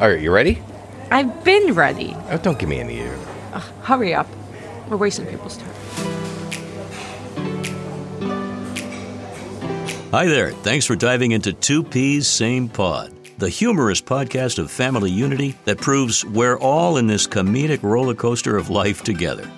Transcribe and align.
All 0.00 0.08
right, 0.08 0.18
you 0.18 0.32
ready? 0.32 0.62
I've 1.10 1.44
been 1.44 1.74
ready. 1.74 2.16
Oh, 2.30 2.38
don't 2.38 2.58
give 2.58 2.70
me 2.70 2.80
any. 2.80 3.02
Uh, 3.02 3.60
Hurry 3.82 4.14
up. 4.14 4.26
We're 4.88 4.96
wasting 4.96 5.26
people's 5.26 5.58
time. 5.58 5.74
Hi 10.10 10.24
there. 10.24 10.52
Thanks 10.52 10.86
for 10.86 10.96
diving 10.96 11.32
into 11.32 11.52
Two 11.52 11.84
Peas, 11.84 12.26
Same 12.26 12.66
Pod, 12.66 13.12
the 13.36 13.50
humorous 13.50 14.00
podcast 14.00 14.58
of 14.58 14.70
family 14.70 15.10
unity 15.10 15.54
that 15.66 15.76
proves 15.76 16.24
we're 16.24 16.58
all 16.58 16.96
in 16.96 17.06
this 17.06 17.26
comedic 17.26 17.82
roller 17.82 18.14
coaster 18.14 18.56
of 18.56 18.70
life 18.70 19.02
together. 19.02 19.48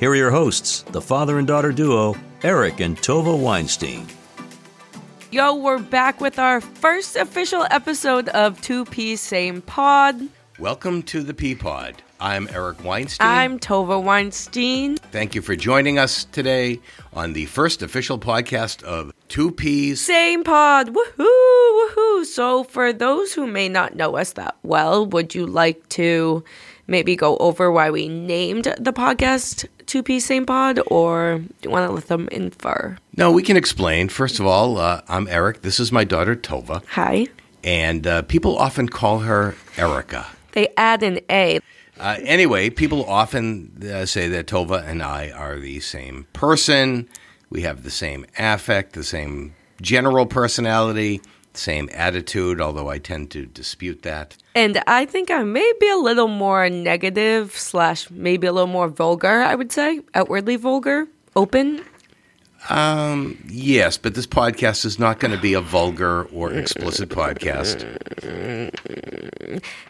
Here 0.00 0.10
are 0.10 0.16
your 0.16 0.32
hosts, 0.32 0.82
the 0.90 1.00
father 1.00 1.38
and 1.38 1.46
daughter 1.46 1.70
duo, 1.70 2.16
Eric 2.42 2.80
and 2.80 2.98
Tovah 2.98 3.38
Weinstein. 3.38 4.08
Yo, 5.32 5.54
we're 5.54 5.78
back 5.78 6.20
with 6.20 6.38
our 6.38 6.60
first 6.60 7.16
official 7.16 7.66
episode 7.70 8.28
of 8.28 8.60
Two 8.60 8.84
Peas 8.84 9.18
Same 9.18 9.62
Pod. 9.62 10.28
Welcome 10.58 11.02
to 11.04 11.22
the 11.22 11.32
Pea 11.32 11.54
Pod. 11.54 12.02
I'm 12.20 12.50
Eric 12.52 12.84
Weinstein. 12.84 13.26
I'm 13.26 13.58
Tovah 13.58 14.02
Weinstein. 14.02 14.98
Thank 15.10 15.34
you 15.34 15.40
for 15.40 15.56
joining 15.56 15.98
us 15.98 16.24
today 16.24 16.80
on 17.14 17.32
the 17.32 17.46
first 17.46 17.82
official 17.82 18.18
podcast 18.18 18.82
of 18.82 19.10
Two 19.28 19.50
Peas. 19.50 20.02
Same 20.02 20.44
pod. 20.44 20.94
Woohoo! 20.94 21.88
Woohoo! 21.88 22.26
So, 22.26 22.62
for 22.64 22.92
those 22.92 23.32
who 23.32 23.46
may 23.46 23.70
not 23.70 23.96
know 23.96 24.18
us 24.18 24.34
that 24.34 24.58
well, 24.62 25.06
would 25.06 25.34
you 25.34 25.46
like 25.46 25.88
to 25.90 26.44
maybe 26.86 27.16
go 27.16 27.38
over 27.38 27.72
why 27.72 27.90
we 27.90 28.06
named 28.06 28.64
the 28.78 28.92
podcast 28.92 29.66
Two 29.92 30.02
Peas 30.02 30.24
Same 30.24 30.46
Pod, 30.46 30.80
or 30.86 31.40
do 31.40 31.54
you 31.64 31.68
want 31.68 31.86
to 31.86 31.92
let 31.92 32.06
them 32.06 32.26
infer? 32.32 32.96
No, 33.14 33.30
we 33.30 33.42
can 33.42 33.58
explain. 33.58 34.08
First 34.08 34.40
of 34.40 34.46
all, 34.46 34.78
uh, 34.78 35.02
I'm 35.06 35.28
Eric. 35.28 35.60
This 35.60 35.78
is 35.78 35.92
my 35.92 36.02
daughter, 36.02 36.34
Tovah. 36.34 36.82
Hi. 36.92 37.26
And 37.62 38.06
uh, 38.06 38.22
people 38.22 38.56
often 38.56 38.88
call 38.88 39.18
her 39.18 39.54
Erica. 39.76 40.28
They 40.52 40.68
add 40.78 41.02
an 41.02 41.20
A. 41.28 41.60
Uh, 42.00 42.16
anyway, 42.22 42.70
people 42.70 43.04
often 43.04 43.82
uh, 43.82 44.06
say 44.06 44.28
that 44.28 44.46
Tovah 44.46 44.82
and 44.82 45.02
I 45.02 45.28
are 45.28 45.58
the 45.58 45.80
same 45.80 46.26
person. 46.32 47.06
We 47.50 47.60
have 47.60 47.82
the 47.82 47.90
same 47.90 48.24
affect, 48.38 48.94
the 48.94 49.04
same 49.04 49.54
general 49.82 50.24
personality, 50.24 51.20
same 51.52 51.90
attitude, 51.92 52.62
although 52.62 52.88
I 52.88 52.96
tend 52.96 53.30
to 53.32 53.44
dispute 53.44 54.04
that. 54.04 54.38
And 54.54 54.82
I 54.86 55.06
think 55.06 55.30
I 55.30 55.42
may 55.42 55.72
be 55.80 55.88
a 55.88 55.96
little 55.96 56.28
more 56.28 56.68
negative, 56.68 57.56
slash, 57.56 58.10
maybe 58.10 58.46
a 58.46 58.52
little 58.52 58.68
more 58.68 58.88
vulgar, 58.88 59.42
I 59.42 59.54
would 59.54 59.72
say. 59.72 60.00
Outwardly 60.14 60.56
vulgar, 60.56 61.08
open. 61.34 61.82
Um, 62.68 63.42
yes, 63.48 63.98
but 63.98 64.14
this 64.14 64.26
podcast 64.26 64.84
is 64.84 64.98
not 64.98 65.18
going 65.18 65.32
to 65.32 65.40
be 65.40 65.54
a 65.54 65.60
vulgar 65.60 66.24
or 66.26 66.52
explicit 66.52 67.08
podcast. 67.08 67.84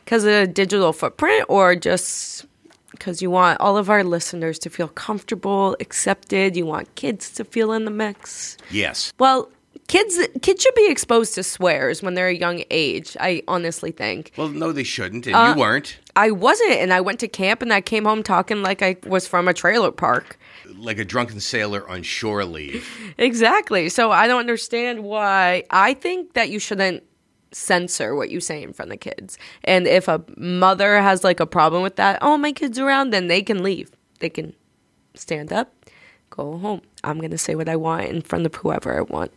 Because 0.05 0.25
of 0.25 0.31
a 0.31 0.47
digital 0.47 0.93
footprint, 0.93 1.45
or 1.49 1.77
just 1.77 2.47
because 2.93 3.21
you 3.21 3.31
want 3.31 3.61
all 3.61 3.77
of 3.77 3.91
our 3.91 4.05
listeners 4.05 4.59
to 4.61 4.71
feel 4.71 4.89
comfortable, 4.89 5.77
accepted? 5.81 6.57
You 6.57 6.67
want 6.67 6.95
kids 6.95 7.31
to 7.33 7.45
feel 7.45 7.73
in 7.73 7.85
the 7.85 7.91
mix? 7.91 8.57
Yes. 8.71 9.13
Well, 9.19 9.51
kids 9.89 10.19
kids 10.41 10.63
should 10.63 10.75
be 10.75 10.91
exposed 10.91 11.35
to 11.35 11.43
swears 11.43 12.03
when 12.03 12.15
they're 12.15 12.29
a 12.29 12.35
young 12.35 12.65
age. 12.71 13.17
I 13.21 13.43
honestly 13.49 13.91
think. 13.91 14.33
Well, 14.37 14.49
no, 14.49 14.73
they 14.73 14.85
shouldn't, 14.85 15.27
and 15.27 15.35
you 15.35 15.37
uh, 15.37 15.57
weren't. 15.57 15.99
I 16.17 16.31
wasn't, 16.31 16.73
and 16.73 16.93
I 16.93 17.01
went 17.01 17.21
to 17.21 17.29
camp 17.29 17.63
and 17.63 17.73
I 17.73 17.81
came 17.81 18.05
home 18.05 18.23
talking 18.23 18.63
like 18.63 18.83
I 18.83 18.97
was 19.07 19.27
from 19.27 19.49
a 19.49 19.55
trailer 19.55 19.91
park. 19.91 20.39
Like 20.77 20.99
a 20.99 21.05
drunken 21.05 21.41
sailor 21.41 21.89
on 21.89 22.03
shore 22.03 22.45
leave. 22.45 22.89
Exactly. 23.19 23.89
So 23.89 24.11
I 24.11 24.27
don't 24.27 24.41
understand 24.41 25.05
why. 25.05 25.65
I 25.71 25.95
think 25.95 26.33
that 26.33 26.51
you 26.51 26.59
shouldn't 26.59 27.05
censor 27.53 28.15
what 28.15 28.31
you 28.31 28.41
say 28.41 28.63
in 28.63 28.73
front 28.73 28.93
of 28.93 29.01
kids. 29.01 29.39
And 29.65 29.87
if 29.87 30.09
a 30.09 30.25
mother 30.37 31.01
has 31.01 31.23
like 31.23 31.41
a 31.41 31.47
problem 31.47 31.83
with 31.83 31.97
that, 31.97 32.19
oh, 32.23 32.37
my 32.37 32.53
kid's 32.53 32.79
around, 32.79 33.11
then 33.11 33.29
they 33.29 33.43
can 33.43 33.63
leave. 33.63 33.91
They 34.19 34.31
can 34.31 34.55
stand 35.15 35.53
up, 35.53 35.75
go 36.31 36.59
home. 36.59 36.83
I'm 37.05 37.19
going 37.19 37.31
to 37.31 37.39
say 37.39 37.55
what 37.55 37.69
I 37.69 37.77
want 37.77 38.07
in 38.07 38.23
front 38.23 38.47
of 38.47 38.55
whoever 38.55 38.97
I 38.97 39.03
want. 39.03 39.33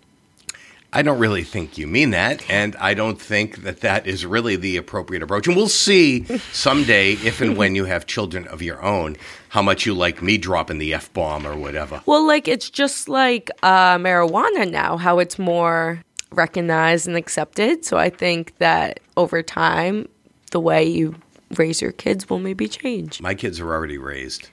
I 0.96 1.02
don't 1.02 1.20
really 1.20 1.44
think 1.44 1.78
you 1.78 1.88
mean 1.88 2.12
that, 2.12 2.50
and 2.50 2.74
I 2.78 2.94
don't 2.94 3.22
think 3.22 3.64
that 3.64 3.82
that 3.82 4.08
is 4.08 4.26
really 4.26 4.56
the 4.56 4.78
appropriate 4.78 5.22
approach. 5.22 5.46
And 5.46 5.56
we'll 5.58 5.68
see 5.68 6.24
someday, 6.54 7.14
if 7.14 7.42
and 7.42 7.58
when 7.58 7.76
you 7.76 7.84
have 7.84 8.06
children 8.06 8.48
of 8.48 8.62
your 8.62 8.82
own, 8.82 9.18
how 9.50 9.62
much 9.62 9.86
you 9.86 9.94
like 9.94 10.22
me 10.22 10.38
dropping 10.38 10.78
the 10.78 10.94
f 10.94 11.12
bomb 11.12 11.46
or 11.46 11.58
whatever. 11.58 12.02
Well, 12.06 12.26
like 12.26 12.48
it's 12.48 12.70
just 12.70 13.10
like 13.10 13.52
uh, 13.62 13.98
marijuana 13.98 14.72
now, 14.72 14.96
how 14.96 15.20
it's 15.20 15.38
more 15.38 16.02
recognized 16.32 17.08
and 17.08 17.18
accepted. 17.18 17.84
So 17.84 17.98
I 17.98 18.10
think 18.10 18.58
that 18.60 19.02
over 19.18 19.44
time, 19.44 20.08
the 20.52 20.62
way 20.62 20.86
you 20.86 21.16
raise 21.58 21.82
your 21.82 21.92
kids 21.92 22.30
will 22.30 22.40
maybe 22.40 22.70
change. 22.70 23.22
My 23.22 23.36
kids 23.36 23.60
are 23.60 23.74
already 23.74 23.98
raised. 23.98 24.48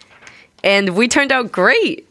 And 0.65 0.97
we 0.97 1.07
turned 1.07 1.31
out 1.31 1.53
great. 1.53 2.09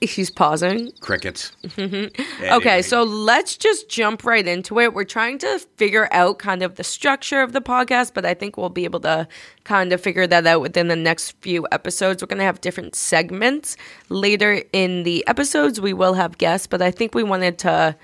He's 0.00 0.30
pausing. 0.30 0.92
Crickets. 1.00 1.52
Okay, 1.78 2.80
so 2.80 3.02
let's 3.02 3.56
just 3.56 3.90
jump 3.90 4.24
right 4.24 4.46
into 4.46 4.80
it. 4.80 4.94
We're 4.94 5.04
trying 5.04 5.38
to 5.38 5.58
figure 5.76 6.08
out 6.10 6.38
kind 6.38 6.62
of 6.62 6.76
the 6.76 6.84
structure 6.84 7.42
of 7.42 7.52
the 7.52 7.60
podcast, 7.60 8.14
but 8.14 8.24
I 8.24 8.32
think 8.32 8.56
we'll 8.56 8.70
be 8.70 8.84
able 8.84 9.00
to 9.00 9.28
kind 9.64 9.92
of 9.92 10.00
figure 10.00 10.26
that 10.26 10.46
out 10.46 10.62
within 10.62 10.88
the 10.88 10.96
next 10.96 11.32
few 11.42 11.66
episodes. 11.70 12.22
We're 12.22 12.28
going 12.28 12.38
to 12.38 12.44
have 12.44 12.62
different 12.62 12.94
segments. 12.94 13.76
Later 14.08 14.62
in 14.72 15.02
the 15.02 15.22
episodes, 15.26 15.80
we 15.80 15.92
will 15.92 16.14
have 16.14 16.38
guests, 16.38 16.66
but 16.66 16.80
I 16.80 16.90
think 16.90 17.14
we 17.14 17.22
wanted 17.22 17.58
to 17.58 17.94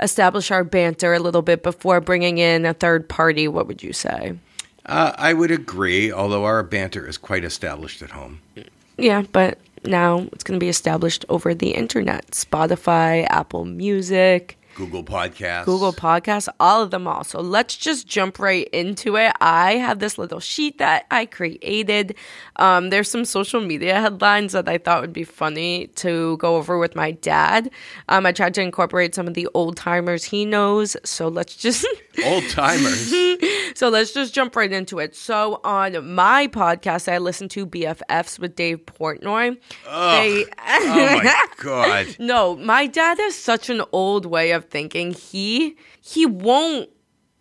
establish 0.00 0.50
our 0.50 0.62
banter 0.62 1.14
a 1.14 1.20
little 1.20 1.42
bit 1.42 1.62
before 1.62 2.02
bringing 2.02 2.36
in 2.36 2.66
a 2.66 2.74
third 2.74 3.08
party. 3.08 3.48
What 3.48 3.66
would 3.66 3.82
you 3.82 3.94
say? 3.94 4.38
Uh, 4.84 5.12
I 5.16 5.32
would 5.32 5.50
agree, 5.50 6.12
although 6.12 6.44
our 6.44 6.62
banter 6.62 7.08
is 7.08 7.16
quite 7.16 7.44
established 7.44 8.02
at 8.02 8.10
home. 8.10 8.40
Yeah, 8.98 9.22
but 9.32 9.58
now 9.86 10.26
it's 10.32 10.44
going 10.44 10.58
to 10.58 10.64
be 10.64 10.68
established 10.68 11.24
over 11.28 11.54
the 11.54 11.70
internet 11.70 12.26
Spotify, 12.32 13.26
Apple 13.30 13.64
Music. 13.64 14.58
Google 14.76 15.02
Podcasts. 15.02 15.64
Google 15.64 15.92
Podcasts, 15.92 16.48
all 16.60 16.82
of 16.82 16.90
them 16.90 17.06
all. 17.06 17.24
So 17.24 17.40
let's 17.40 17.76
just 17.76 18.06
jump 18.06 18.38
right 18.38 18.68
into 18.74 19.16
it. 19.16 19.32
I 19.40 19.76
have 19.76 20.00
this 20.00 20.18
little 20.18 20.38
sheet 20.38 20.76
that 20.78 21.06
I 21.10 21.24
created. 21.26 22.14
Um, 22.56 22.90
there's 22.90 23.10
some 23.10 23.24
social 23.24 23.62
media 23.62 23.98
headlines 24.00 24.52
that 24.52 24.68
I 24.68 24.76
thought 24.76 25.00
would 25.00 25.14
be 25.14 25.24
funny 25.24 25.86
to 25.96 26.36
go 26.36 26.56
over 26.56 26.76
with 26.76 26.94
my 26.94 27.12
dad. 27.12 27.70
Um, 28.10 28.26
I 28.26 28.32
tried 28.32 28.52
to 28.54 28.60
incorporate 28.60 29.14
some 29.14 29.26
of 29.26 29.32
the 29.32 29.48
old 29.54 29.78
timers 29.78 30.24
he 30.24 30.44
knows. 30.44 30.94
So 31.04 31.28
let's 31.28 31.56
just. 31.56 31.86
Old 32.24 32.48
timers. 32.50 33.12
So 33.74 33.90
let's 33.90 34.12
just 34.12 34.32
jump 34.32 34.56
right 34.56 34.72
into 34.72 34.98
it. 35.00 35.14
So 35.14 35.60
on 35.62 36.14
my 36.14 36.46
podcast, 36.48 37.12
I 37.12 37.18
listen 37.18 37.46
to 37.50 37.66
BFFs 37.66 38.38
with 38.38 38.56
Dave 38.56 38.86
Portnoy. 38.86 39.58
They- 39.84 40.46
oh 40.66 41.20
my 41.22 41.46
God. 41.58 42.16
no, 42.18 42.56
my 42.56 42.86
dad 42.86 43.18
has 43.18 43.34
such 43.34 43.68
an 43.68 43.82
old 43.92 44.24
way 44.24 44.52
of 44.52 44.65
thinking. 44.70 45.12
He 45.12 45.76
he 46.00 46.26
won't 46.26 46.90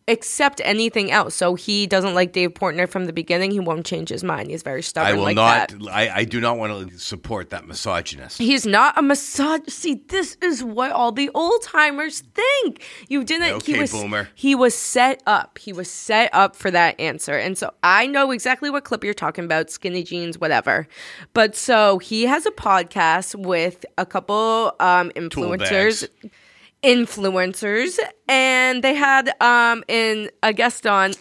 accept 0.07 0.61
anything 0.63 1.11
else. 1.11 1.33
So 1.35 1.55
he 1.55 1.87
doesn't 1.87 2.13
like 2.13 2.31
Dave 2.31 2.53
Portnoy 2.53 2.87
from 2.87 3.05
the 3.05 3.13
beginning. 3.13 3.51
He 3.51 3.59
won't 3.59 3.85
change 3.85 4.09
his 4.09 4.23
mind. 4.23 4.49
He's 4.49 4.61
very 4.61 4.83
stubborn. 4.83 5.13
I 5.13 5.17
will 5.17 5.23
like 5.23 5.35
not, 5.35 5.69
that. 5.69 5.91
I, 5.91 6.17
I 6.17 6.23
do 6.25 6.39
not 6.39 6.57
want 6.57 6.91
to 6.91 6.99
support 6.99 7.49
that 7.49 7.67
misogynist. 7.67 8.37
He's 8.37 8.65
not 8.65 8.97
a 8.97 9.01
massage. 9.01 9.61
See, 9.67 9.95
this 10.07 10.37
is 10.41 10.63
what 10.63 10.91
all 10.91 11.11
the 11.11 11.29
old 11.33 11.61
timers 11.63 12.21
think. 12.21 12.83
You 13.07 13.23
didn't. 13.23 13.53
Okay, 13.53 13.73
he 13.73 13.79
was, 13.79 13.91
boomer. 13.91 14.29
He 14.35 14.53
was 14.53 14.75
set 14.75 15.23
up. 15.25 15.57
He 15.57 15.73
was 15.73 15.89
set 15.89 16.29
up 16.33 16.55
for 16.55 16.69
that 16.71 16.99
answer, 16.99 17.35
and 17.35 17.57
so 17.57 17.73
I 17.81 18.07
know 18.07 18.31
exactly 18.31 18.69
what 18.69 18.83
clip 18.83 19.03
you're 19.03 19.13
talking 19.13 19.45
about. 19.45 19.69
Skinny 19.69 20.03
jeans, 20.03 20.37
whatever. 20.37 20.87
But 21.33 21.55
so 21.55 21.97
he 21.99 22.23
has 22.23 22.45
a 22.45 22.51
podcast 22.51 23.35
with 23.35 23.85
a 23.97 24.05
couple 24.05 24.75
um, 24.79 25.09
influencers. 25.11 26.07
Influencers, 26.85 27.97
and 28.27 28.83
they 28.83 28.93
had 28.93 29.33
um 29.41 29.83
in 29.87 30.29
a 30.43 30.53
guest 30.53 30.85
on. 30.85 31.13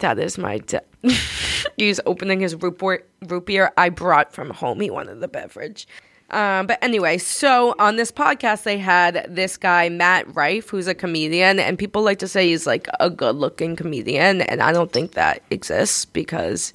That 0.00 0.18
is 0.18 0.36
my. 0.38 0.58
Da- 0.58 0.80
He's 1.76 2.00
opening 2.04 2.40
his 2.40 2.54
root, 2.56 2.78
beer, 2.78 3.04
root 3.26 3.46
beer 3.46 3.72
I 3.76 3.88
brought 3.88 4.32
from 4.32 4.50
home. 4.50 4.80
He 4.80 4.90
wanted 4.90 5.20
the 5.20 5.28
beverage. 5.28 5.86
Um, 6.30 6.66
but 6.66 6.78
anyway, 6.82 7.18
so 7.18 7.74
on 7.78 7.96
this 7.96 8.12
podcast, 8.12 8.62
they 8.62 8.78
had 8.78 9.26
this 9.28 9.56
guy, 9.56 9.88
Matt 9.88 10.32
Rife, 10.34 10.68
who's 10.68 10.86
a 10.86 10.94
comedian, 10.94 11.58
and 11.58 11.78
people 11.78 12.02
like 12.02 12.18
to 12.20 12.28
say 12.28 12.48
he's 12.48 12.66
like 12.66 12.86
a 13.00 13.10
good 13.10 13.36
looking 13.36 13.74
comedian. 13.76 14.42
And 14.42 14.62
I 14.62 14.72
don't 14.72 14.92
think 14.92 15.12
that 15.12 15.42
exists 15.50 16.04
because 16.04 16.72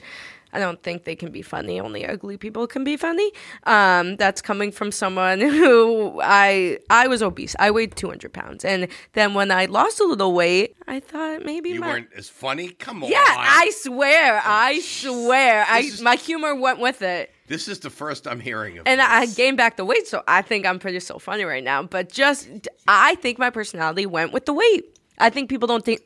I 0.56 0.60
don't 0.60 0.81
think 0.81 1.04
they 1.04 1.16
can 1.16 1.31
be 1.31 1.42
funny. 1.42 1.80
Only 1.80 2.06
ugly 2.06 2.38
people 2.38 2.66
can 2.68 2.84
be 2.84 2.96
funny. 2.98 3.31
Um, 3.66 4.16
that's 4.16 4.42
coming 4.42 4.72
from 4.72 4.92
someone 4.92 5.40
who 5.60 6.19
I 6.24 6.80
I 6.90 7.07
was 7.07 7.22
obese. 7.22 7.56
I 7.60 7.72
weighed 7.72 7.96
200 7.96 8.31
pounds, 8.31 8.63
and 8.63 8.88
then 9.13 9.34
when 9.34 9.52
I 9.52 9.66
lost 9.66 10.00
a 10.00 10.06
little 10.06 10.34
weight, 10.34 10.75
I 10.88 11.00
thought 11.02 11.44
maybe 11.44 11.69
You 11.72 11.81
my 11.81 11.88
weren't 11.88 12.10
as 12.16 12.30
funny? 12.30 12.69
Come 12.69 13.04
on. 13.04 13.12
yeah. 13.12 13.24
I 13.28 13.72
swear, 13.75 14.42
I 14.46 14.80
swear, 14.80 15.66
I 15.68 15.80
is- 15.80 16.02
my 16.02 16.16
humor 16.16 16.56
went 16.56 16.80
with 16.80 17.02
it. 17.02 17.31
This 17.48 17.68
is 17.68 17.80
the 17.80 17.92
first 17.92 18.28
I'm 18.28 18.40
hearing 18.40 18.78
of 18.80 18.88
it. 18.88 18.90
And 18.90 19.00
this. 19.00 19.07
I 19.07 19.25
gained 19.28 19.57
back 19.57 19.78
the 19.78 19.86
weight, 19.86 20.07
so 20.07 20.24
I 20.28 20.42
think 20.42 20.66
I'm 20.66 20.80
pretty 20.80 21.00
so 21.00 21.19
funny 21.19 21.44
right 21.44 21.63
now. 21.63 21.84
But 21.84 22.12
just, 22.12 22.48
I 22.88 23.13
think 23.16 23.38
my 23.38 23.52
personality 23.52 24.06
went 24.07 24.31
with 24.34 24.46
the 24.48 24.54
weight. 24.54 24.98
I 25.19 25.30
think 25.30 25.50
people 25.50 25.68
don't 25.68 25.86
think 25.86 26.02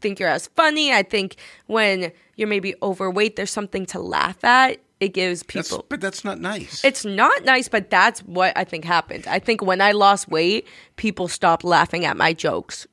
think 0.00 0.18
you're 0.18 0.30
as 0.30 0.46
funny. 0.56 0.92
I 0.92 1.02
think 1.02 1.36
when 1.66 2.10
you're 2.40 2.48
maybe 2.48 2.74
overweight, 2.82 3.36
there's 3.36 3.50
something 3.50 3.86
to 3.86 4.00
laugh 4.00 4.42
at. 4.42 4.78
It 4.98 5.14
gives 5.14 5.42
That's, 5.42 5.70
people. 5.70 5.86
but 5.88 6.00
that's 6.00 6.24
not 6.24 6.40
nice. 6.40 6.84
It's 6.84 7.06
not 7.06 7.44
nice, 7.44 7.68
but 7.68 7.88
that's 7.88 8.20
what 8.20 8.52
I 8.56 8.64
think 8.64 8.84
happened. 8.84 9.26
I 9.26 9.38
think 9.38 9.62
when 9.62 9.80
I 9.80 9.92
lost 9.92 10.28
weight, 10.28 10.66
people 10.96 11.26
stopped 11.28 11.64
laughing 11.64 12.04
at 12.04 12.16
my 12.18 12.34
jokes. 12.34 12.86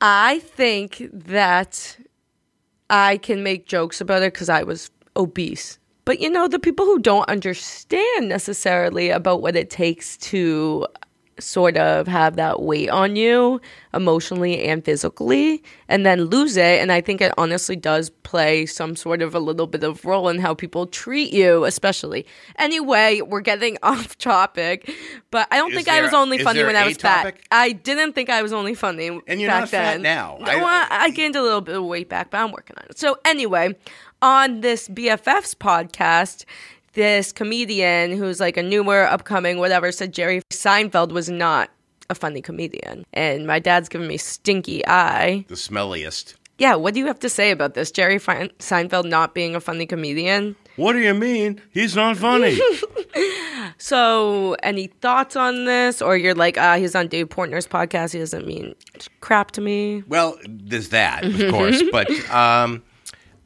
I 0.00 0.40
think 0.40 1.08
that 1.12 1.96
I 2.90 3.18
can 3.18 3.42
make 3.42 3.66
jokes 3.66 4.00
about 4.00 4.22
it 4.22 4.32
because 4.32 4.48
I 4.48 4.64
was 4.64 4.90
obese. 5.16 5.78
But 6.04 6.20
you 6.20 6.30
know, 6.30 6.48
the 6.48 6.58
people 6.58 6.84
who 6.84 6.98
don't 6.98 7.28
understand 7.28 8.28
necessarily 8.28 9.10
about 9.10 9.42
what 9.42 9.56
it 9.56 9.70
takes 9.70 10.16
to 10.18 10.86
sort 11.38 11.76
of 11.76 12.06
have 12.08 12.36
that 12.36 12.62
weight 12.62 12.88
on 12.88 13.14
you 13.16 13.60
emotionally 13.92 14.64
and 14.64 14.84
physically 14.84 15.62
and 15.88 16.04
then 16.06 16.24
lose 16.24 16.56
it. 16.56 16.80
And 16.80 16.90
i 16.92 17.00
think 17.00 17.20
it 17.20 17.32
honestly 17.38 17.76
does 17.76 18.10
play 18.10 18.66
some 18.66 18.96
sort 18.96 19.22
of 19.22 19.34
a 19.34 19.38
little 19.38 19.66
bit 19.66 19.82
of 19.84 20.04
role 20.04 20.28
in 20.28 20.38
how 20.38 20.54
people 20.54 20.86
treat 20.86 21.32
you 21.32 21.64
especially. 21.64 22.26
Anyway 22.58 23.20
we're 23.20 23.40
getting 23.40 23.76
off 23.82 24.16
topic 24.18 24.90
but 25.30 25.46
i 25.50 25.56
don't 25.58 25.72
Is 25.72 25.76
think 25.76 25.88
i 25.88 26.00
was 26.02 26.14
only 26.14 26.38
funny 26.38 26.62
when 26.64 26.76
i 26.76 26.86
was 26.86 26.96
fat. 26.96 27.36
i 27.50 27.72
didn't 27.72 28.12
think 28.14 28.30
i 28.30 28.42
was 28.42 28.52
only 28.52 28.74
funny 28.74 29.08
And 29.26 29.40
you're 29.40 29.50
back 29.50 29.60
not 29.62 29.68
fat 29.68 29.92
then. 29.94 30.02
now. 30.02 30.38
No, 30.40 30.46
I- 30.46 30.86
I, 30.90 31.04
I 31.04 31.10
gained 31.10 31.36
a 31.36 31.42
little 31.42 31.60
bit 31.60 31.76
of 31.76 31.84
weight 31.84 32.08
back 32.08 32.30
but 32.30 32.38
i'm 32.38 32.52
working 32.52 32.76
on 32.78 32.84
it. 32.90 32.98
So 32.98 33.18
anyway 33.24 33.76
on 34.22 34.60
this 34.62 34.88
bffs 34.88 35.54
podcast 35.54 36.44
this 36.96 37.30
comedian 37.30 38.16
who's 38.16 38.40
like 38.40 38.56
a 38.56 38.62
newer, 38.62 39.04
upcoming, 39.04 39.58
whatever, 39.58 39.92
said 39.92 40.12
Jerry 40.12 40.42
Seinfeld 40.50 41.12
was 41.12 41.28
not 41.30 41.70
a 42.10 42.14
funny 42.14 42.42
comedian. 42.42 43.04
And 43.12 43.46
my 43.46 43.58
dad's 43.60 43.88
giving 43.88 44.08
me 44.08 44.16
stinky 44.16 44.84
eye. 44.86 45.44
the 45.48 45.54
smelliest. 45.54 46.34
Yeah, 46.58 46.74
what 46.74 46.94
do 46.94 47.00
you 47.00 47.06
have 47.06 47.18
to 47.20 47.28
say 47.28 47.50
about 47.50 47.74
this? 47.74 47.90
Jerry 47.90 48.18
Fein- 48.18 48.50
Seinfeld 48.58 49.04
not 49.04 49.34
being 49.34 49.54
a 49.54 49.60
funny 49.60 49.84
comedian? 49.86 50.56
What 50.76 50.94
do 50.94 51.00
you 51.00 51.12
mean? 51.14 51.60
He's 51.70 51.94
not 51.94 52.16
funny. 52.16 52.58
So, 53.78 54.56
any 54.62 54.86
thoughts 54.86 55.36
on 55.36 55.64
this? 55.66 56.00
Or 56.00 56.16
you're 56.16 56.34
like, 56.34 56.56
ah, 56.56 56.76
he's 56.76 56.94
on 56.94 57.08
Dave 57.08 57.28
Portnoy's 57.28 57.66
podcast. 57.66 58.12
He 58.12 58.18
doesn't 58.18 58.46
mean 58.46 58.74
crap 59.20 59.50
to 59.52 59.60
me. 59.60 60.02
well, 60.08 60.38
there's 60.48 60.90
that, 60.90 61.24
of 61.24 61.50
course, 61.52 61.82
but 61.92 62.08
um, 62.30 62.82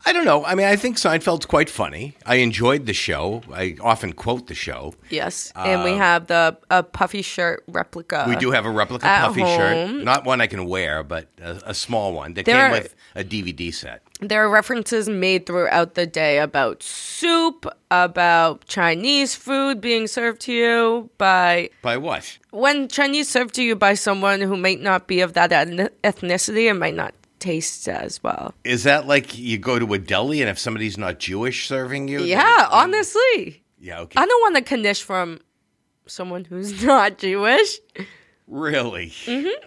I 0.07 0.13
don't 0.15 0.25
know. 0.25 0.45
I 0.45 0.55
mean, 0.55 0.67
I 0.67 0.77
think 0.77 0.97
Seinfeld's 0.97 1.45
quite 1.47 1.69
funny. 1.69 2.17
I 2.25 2.37
enjoyed 2.37 2.87
the 2.87 2.95
show. 2.95 3.43
I 3.53 3.77
often 3.81 4.13
quote 4.15 4.47
the 4.47 4.55
show. 4.55 4.95
Yes. 5.11 5.53
and 5.55 5.85
we 5.85 5.93
have 5.93 6.27
the 6.27 6.57
a 6.71 6.83
puffy 6.83 7.23
shirt 7.23 7.63
replica. 7.69 8.25
Um, 8.25 8.31
We 8.31 8.37
do 8.37 8.51
have 8.51 8.65
a 8.65 8.71
replica 8.71 9.05
puffy 9.07 9.45
shirt, 9.45 10.03
not 10.03 10.25
one 10.25 10.41
I 10.41 10.47
can 10.47 10.65
wear, 10.67 11.03
but 11.03 11.29
a, 11.41 11.61
a 11.67 11.75
small 11.75 12.13
one 12.15 12.35
that 12.35 12.47
There 12.47 12.55
came 12.57 12.71
are- 12.71 12.73
with 12.83 12.95
a 13.15 13.23
DVD 13.25 13.73
set. 13.75 14.03
There 14.23 14.45
are 14.45 14.51
references 14.51 15.09
made 15.09 15.47
throughout 15.47 15.95
the 15.95 16.07
day 16.07 16.39
about 16.39 16.83
soup, 16.83 17.67
about 17.91 18.67
Chinese 18.67 19.35
food 19.35 19.81
being 19.81 20.07
served 20.07 20.41
to 20.43 20.53
you 20.53 21.11
by 21.19 21.71
By 21.83 21.97
what? 21.97 22.39
when 22.51 22.89
Chinese 22.89 23.29
served 23.29 23.55
to 23.55 23.63
you 23.63 23.77
by 23.77 23.95
someone 23.95 24.41
who 24.43 24.57
might 24.57 24.81
not 24.81 25.07
be 25.07 25.21
of 25.21 25.33
that 25.35 25.51
ethnicity 25.51 26.69
and 26.71 26.79
might 26.79 26.95
not 26.95 27.15
taste 27.41 27.89
as 27.89 28.23
well. 28.23 28.55
Is 28.65 28.85
that 28.85 29.07
like 29.07 29.37
you 29.37 29.59
go 29.59 29.79
to 29.79 29.93
a 29.95 29.99
deli 29.99 30.41
and 30.41 30.51
if 30.51 30.59
somebody's 30.59 30.97
not 30.97 31.19
Jewish 31.19 31.67
serving 31.67 32.09
you? 32.09 32.21
Yeah, 32.23 32.69
honestly. 32.71 33.63
Yeah, 33.79 34.01
okay. 34.01 34.21
I 34.21 34.27
don't 34.27 34.53
want 34.55 34.67
to 34.67 34.77
knish 34.77 35.03
from 35.03 35.41
someone 36.07 36.45
who's 36.45 36.83
not 36.85 37.19
Jewish. 37.19 37.79
Really? 38.51 39.13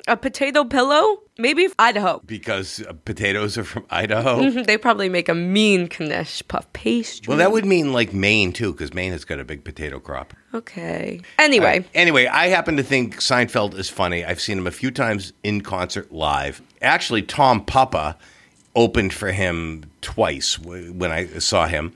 A 0.08 0.18
potato 0.18 0.66
pillow? 0.66 1.22
Maybe 1.38 1.68
Idaho. 1.80 2.22
Because 2.26 2.84
uh, 2.86 2.94
potatoes 3.06 3.58
are 3.58 3.64
from 3.64 3.86
Idaho? 3.90 4.50
They 4.50 4.78
probably 4.78 5.08
make 5.10 5.30
a 5.30 5.34
mean 5.34 5.88
knish 6.00 6.44
puff 6.48 6.72
pastry. 6.74 7.30
Well, 7.32 7.38
that 7.38 7.52
would 7.52 7.66
mean 7.66 7.94
like 7.94 8.14
Maine 8.14 8.52
too, 8.52 8.74
because 8.74 8.94
Maine 8.94 9.14
has 9.14 9.24
got 9.26 9.40
a 9.40 9.46
big 9.46 9.64
potato 9.64 10.00
crop. 10.00 10.34
Okay. 10.54 11.22
Anyway, 11.40 11.86
Anyway, 11.96 12.28
I 12.28 12.48
happen 12.48 12.76
to 12.78 12.84
think 12.84 13.18
Seinfeld 13.22 13.74
is 13.76 13.90
funny. 13.90 14.24
I've 14.26 14.42
seen 14.42 14.58
him 14.58 14.68
a 14.68 14.72
few 14.72 14.92
times 14.92 15.32
in 15.44 15.62
concert 15.62 16.12
live. 16.12 16.62
Actually, 16.82 17.22
Tom 17.24 17.64
Papa 17.66 18.18
opened 18.76 19.14
for 19.14 19.32
him 19.32 19.86
twice 20.02 20.58
w- 20.58 20.92
when 20.94 21.12
I 21.12 21.26
saw 21.40 21.68
him. 21.68 21.94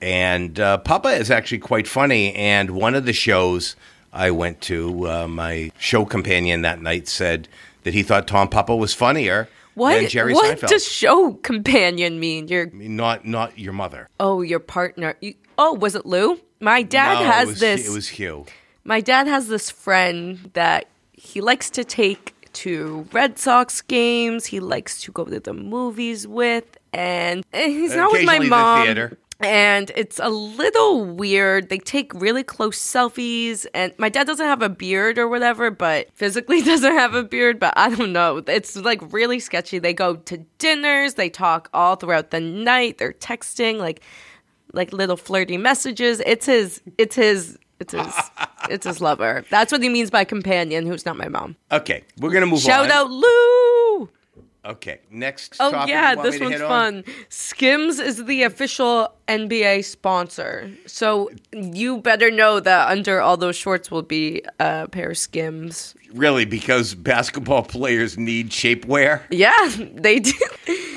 And 0.00 0.58
uh, 0.58 0.78
Papa 0.78 1.08
is 1.10 1.30
actually 1.30 1.58
quite 1.58 1.86
funny. 1.86 2.34
And 2.34 2.70
one 2.70 2.94
of 2.94 3.04
the 3.04 3.12
shows 3.12 3.76
I 4.12 4.30
went 4.30 4.60
to, 4.62 5.08
uh, 5.08 5.28
my 5.28 5.70
show 5.78 6.04
companion 6.04 6.62
that 6.62 6.80
night 6.82 7.08
said 7.08 7.48
that 7.84 7.94
he 7.94 8.02
thought 8.02 8.26
Tom 8.26 8.48
Papa 8.48 8.74
was 8.74 8.92
funnier 8.92 9.48
what 9.74 9.94
than 9.94 10.08
Jerry 10.08 10.34
what 10.34 10.58
Seinfeld. 10.58 10.68
does 10.68 10.86
show 10.86 11.34
companion 11.34 12.18
mean? 12.20 12.48
You're 12.48 12.70
not 12.72 13.24
not 13.24 13.58
your 13.58 13.72
mother. 13.72 14.08
Oh, 14.18 14.42
your 14.42 14.58
partner. 14.58 15.14
You, 15.20 15.34
oh, 15.58 15.74
was 15.74 15.94
it 15.94 16.04
Lou? 16.06 16.40
My 16.60 16.82
dad 16.82 17.20
No, 17.20 17.30
has 17.30 17.44
it 17.44 17.52
was, 17.52 17.60
this. 17.60 17.88
It 17.88 17.92
was 17.94 18.08
Hugh. 18.08 18.46
my 18.84 19.00
dad 19.00 19.26
has 19.28 19.48
this 19.48 19.70
friend 19.70 20.50
that 20.54 20.86
he 21.12 21.40
likes 21.40 21.70
to 21.70 21.84
take 21.84 22.34
to 22.52 23.06
Red 23.12 23.38
Sox 23.38 23.80
games. 23.80 24.46
He 24.46 24.58
likes 24.60 25.00
to 25.02 25.12
go 25.12 25.24
to 25.24 25.38
the 25.40 25.54
movies 25.54 26.26
with, 26.26 26.76
and 26.92 27.44
he's 27.54 27.94
not 27.94 28.10
with 28.12 28.24
my 28.26 28.34
Occasionally 28.34 28.46
the 28.46 28.50
mom. 28.50 28.84
theater. 28.86 29.18
And 29.40 29.90
it's 29.96 30.18
a 30.18 30.28
little 30.28 31.04
weird. 31.04 31.70
They 31.70 31.78
take 31.78 32.12
really 32.14 32.42
close 32.42 32.78
selfies, 32.78 33.66
and 33.72 33.94
my 33.96 34.10
dad 34.10 34.26
doesn't 34.26 34.44
have 34.46 34.60
a 34.60 34.68
beard 34.68 35.18
or 35.18 35.28
whatever, 35.28 35.70
but 35.70 36.08
physically 36.14 36.60
doesn't 36.72 36.92
have 36.92 37.14
a 37.14 37.22
beard. 37.22 37.58
But 37.58 37.72
I 37.76 37.94
don't 37.94 38.12
know. 38.12 38.42
It's 38.46 38.76
like 38.76 39.00
really 39.12 39.40
sketchy. 39.40 39.78
They 39.78 39.94
go 39.94 40.16
to 40.16 40.38
dinners. 40.58 41.14
They 41.14 41.30
talk 41.30 41.70
all 41.72 41.96
throughout 41.96 42.30
the 42.30 42.40
night. 42.40 42.98
They're 42.98 43.14
texting 43.14 43.78
like 43.78 44.02
like 44.72 44.92
little 44.92 45.16
flirty 45.16 45.56
messages. 45.56 46.20
It's 46.26 46.46
his. 46.46 46.82
It's 46.98 47.16
his. 47.16 47.58
It's 47.78 47.92
his. 47.92 48.14
it's 48.70 48.86
his 48.86 49.00
lover. 49.00 49.44
That's 49.50 49.72
what 49.72 49.82
he 49.82 49.88
means 49.88 50.10
by 50.10 50.24
companion. 50.24 50.86
Who's 50.86 51.06
not 51.06 51.16
my 51.16 51.28
mom. 51.28 51.56
Okay, 51.72 52.04
we're 52.18 52.30
gonna 52.30 52.46
move 52.46 52.60
Shout 52.60 52.82
on. 52.84 52.88
Shout 52.88 53.06
out 53.06 53.10
Lou. 53.10 53.59
Okay, 54.64 55.00
next. 55.10 55.56
Oh 55.58 55.70
topic 55.70 55.88
yeah, 55.88 56.10
you 56.10 56.16
want 56.18 56.26
me 56.26 56.30
this 56.30 56.38
to 56.38 56.44
one's 56.44 56.54
hit 56.56 56.62
on? 56.62 57.02
fun. 57.02 57.14
Skims 57.30 57.98
is 57.98 58.24
the 58.26 58.42
official 58.42 59.14
NBA 59.26 59.84
sponsor, 59.84 60.70
so 60.86 61.30
you 61.52 61.98
better 61.98 62.30
know 62.30 62.60
that 62.60 62.90
under 62.90 63.20
all 63.20 63.38
those 63.38 63.56
shorts 63.56 63.90
will 63.90 64.02
be 64.02 64.42
a 64.58 64.86
pair 64.88 65.10
of 65.10 65.18
Skims. 65.18 65.94
Really, 66.12 66.44
because 66.44 66.94
basketball 66.94 67.62
players 67.62 68.18
need 68.18 68.50
shapewear. 68.50 69.22
Yeah, 69.30 69.54
they 69.94 70.18
do. 70.18 70.32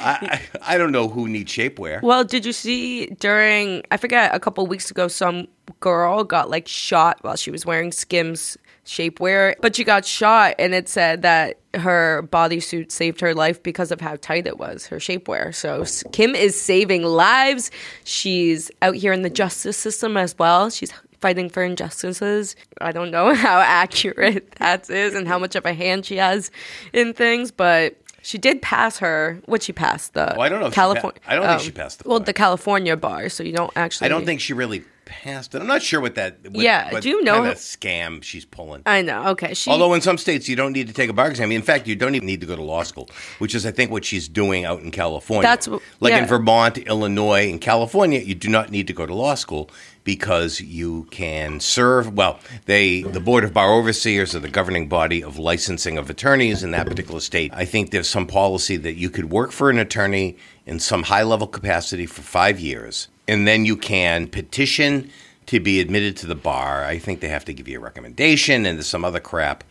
I, 0.01 0.42
I 0.61 0.73
I 0.76 0.78
don't 0.78 0.92
know 0.92 1.07
who 1.07 1.30
needs 1.30 1.52
shapewear. 1.54 2.02
Well, 2.02 2.26
did 2.26 2.45
you 2.45 2.52
see 2.52 3.06
during 3.19 3.83
I 3.92 3.97
forget 3.97 4.35
a 4.35 4.40
couple 4.42 4.68
weeks 4.68 4.92
ago 4.92 5.07
some 5.07 5.47
girl 5.80 6.26
got 6.26 6.49
like 6.49 6.68
shot 6.68 7.19
while 7.21 7.37
she 7.37 7.49
was 7.49 7.66
wearing 7.66 7.94
Skims 7.94 8.57
shapewear, 8.85 9.56
but 9.61 9.75
she 9.75 9.83
got 9.83 10.06
shot 10.06 10.56
and 10.59 10.73
it 10.73 10.90
said 10.90 11.21
that 11.21 11.59
her 11.73 12.28
bodysuit 12.31 12.92
saved 12.92 13.21
her 13.21 13.33
life 13.33 13.61
because 13.63 13.92
of 13.92 14.02
how 14.02 14.16
tight 14.18 14.45
it 14.45 14.57
was, 14.57 14.87
her 14.87 14.97
shapewear. 14.97 15.54
So 15.56 15.85
Kim 16.11 16.35
is 16.35 16.59
saving 16.59 17.04
lives. 17.04 17.71
She's 18.04 18.69
out 18.81 18.95
here 18.95 19.13
in 19.13 19.21
the 19.21 19.30
justice 19.30 19.78
system 19.78 20.18
as 20.18 20.37
well. 20.37 20.69
She's 20.69 20.92
fighting 21.21 21.49
for 21.49 21.63
injustices. 21.63 22.56
I 22.81 22.92
don't 22.92 23.09
know 23.11 23.33
how 23.45 23.59
accurate 23.59 24.52
that 24.56 24.90
is 24.90 25.16
and 25.16 25.28
how 25.28 25.40
much 25.40 25.56
of 25.56 25.66
a 25.66 25.73
hand 25.73 26.06
she 26.06 26.18
has 26.18 26.52
in 26.92 27.13
things, 27.13 27.49
but 27.52 27.95
she 28.21 28.37
did 28.37 28.61
pass 28.61 28.97
her. 28.99 29.40
What 29.45 29.63
she 29.63 29.71
passed 29.73 30.13
the 30.13 30.33
Well, 30.35 30.42
I 30.42 30.49
don't 30.49 30.59
know 30.59 30.71
California. 30.71 31.19
pa- 31.23 31.31
I 31.31 31.35
don't 31.35 31.47
think 31.47 31.61
she 31.61 31.71
oh. 31.71 31.81
passed 31.81 32.04
the 32.04 32.09
Well, 32.09 32.19
bar. 32.19 32.25
the 32.25 32.33
California 32.33 32.97
bar, 32.97 33.30
so 33.30 33.44
you 33.44 33.54
don't 33.54 33.71
actually. 33.75 34.06
I 34.06 34.09
don't 34.09 34.25
think 34.25 34.42
she 34.42 34.54
really 34.54 34.83
passed 35.21 35.53
it. 35.55 35.61
I'm 35.61 35.67
not 35.67 35.81
sure 35.81 36.01
what 36.01 36.15
that. 36.15 36.37
What, 36.43 36.63
Yeah, 36.63 36.91
what 36.91 37.03
do 37.03 37.09
you 37.09 37.23
know- 37.23 37.39
kind 37.39 37.47
of 37.51 37.57
scam 37.57 38.23
she's 38.23 38.45
pulling? 38.45 38.81
I 38.85 39.01
know. 39.01 39.27
Okay, 39.29 39.53
she. 39.53 39.69
Although 39.69 39.93
in 39.93 40.01
some 40.01 40.17
states 40.17 40.49
you 40.49 40.55
don't 40.55 40.73
need 40.73 40.87
to 40.87 40.93
take 40.93 41.09
a 41.09 41.13
bar 41.13 41.29
exam. 41.29 41.51
In 41.51 41.61
fact, 41.61 41.87
you 41.87 41.95
don't 41.95 42.15
even 42.15 42.25
need 42.25 42.41
to 42.41 42.47
go 42.47 42.55
to 42.55 42.63
law 42.63 42.83
school, 42.83 43.09
which 43.39 43.55
is 43.55 43.65
I 43.65 43.71
think 43.71 43.91
what 43.91 44.03
she's 44.05 44.27
doing 44.27 44.65
out 44.65 44.81
in 44.81 44.91
California. 44.91 45.43
That's 45.43 45.67
like 45.99 46.13
in. 46.13 46.25
Vermont, 46.25 46.77
Illinois, 46.79 47.49
and 47.49 47.61
California, 47.61 48.19
you 48.19 48.35
do 48.35 48.49
not 48.49 48.71
need 48.71 48.87
to 48.87 48.93
go 48.93 49.05
to 49.05 49.13
law 49.13 49.35
school 49.35 49.69
because 50.03 50.59
you 50.59 51.07
can 51.11 51.59
serve. 51.59 52.13
Well, 52.13 52.39
they 52.65 53.03
the 53.03 53.19
Board 53.19 53.43
of 53.43 53.53
Bar 53.53 53.71
Overseers 53.73 54.35
are 54.35 54.39
the 54.39 54.49
governing 54.49 54.87
body 54.89 55.23
of 55.23 55.37
licensing 55.37 55.97
of 55.97 56.09
attorneys 56.09 56.63
in 56.63 56.71
that 56.71 56.87
particular 56.87 57.19
state. 57.21 57.51
I 57.53 57.65
think 57.65 57.91
there's 57.91 58.09
some 58.09 58.27
policy 58.27 58.77
that 58.77 58.93
you 58.95 59.09
could 59.09 59.29
work 59.31 59.51
for 59.51 59.69
an 59.69 59.77
attorney 59.79 60.37
in 60.65 60.79
some 60.79 61.03
high 61.03 61.23
level 61.23 61.47
capacity 61.47 62.05
for 62.05 62.21
five 62.21 62.59
years, 62.59 63.07
and 63.27 63.47
then 63.47 63.65
you 63.65 63.77
can 63.77 64.27
petition 64.27 65.09
to 65.45 65.59
be 65.59 65.80
admitted 65.80 66.15
to 66.18 66.27
the 66.27 66.35
bar. 66.35 66.83
I 66.85 66.97
think 66.97 67.19
they 67.19 67.27
have 67.27 67.45
to 67.45 67.53
give 67.53 67.68
you 67.68 67.80
a 67.80 67.81
recommendation 67.81 68.65
and 68.65 68.83
some 68.83 69.03
other 69.03 69.19
crap. 69.19 69.63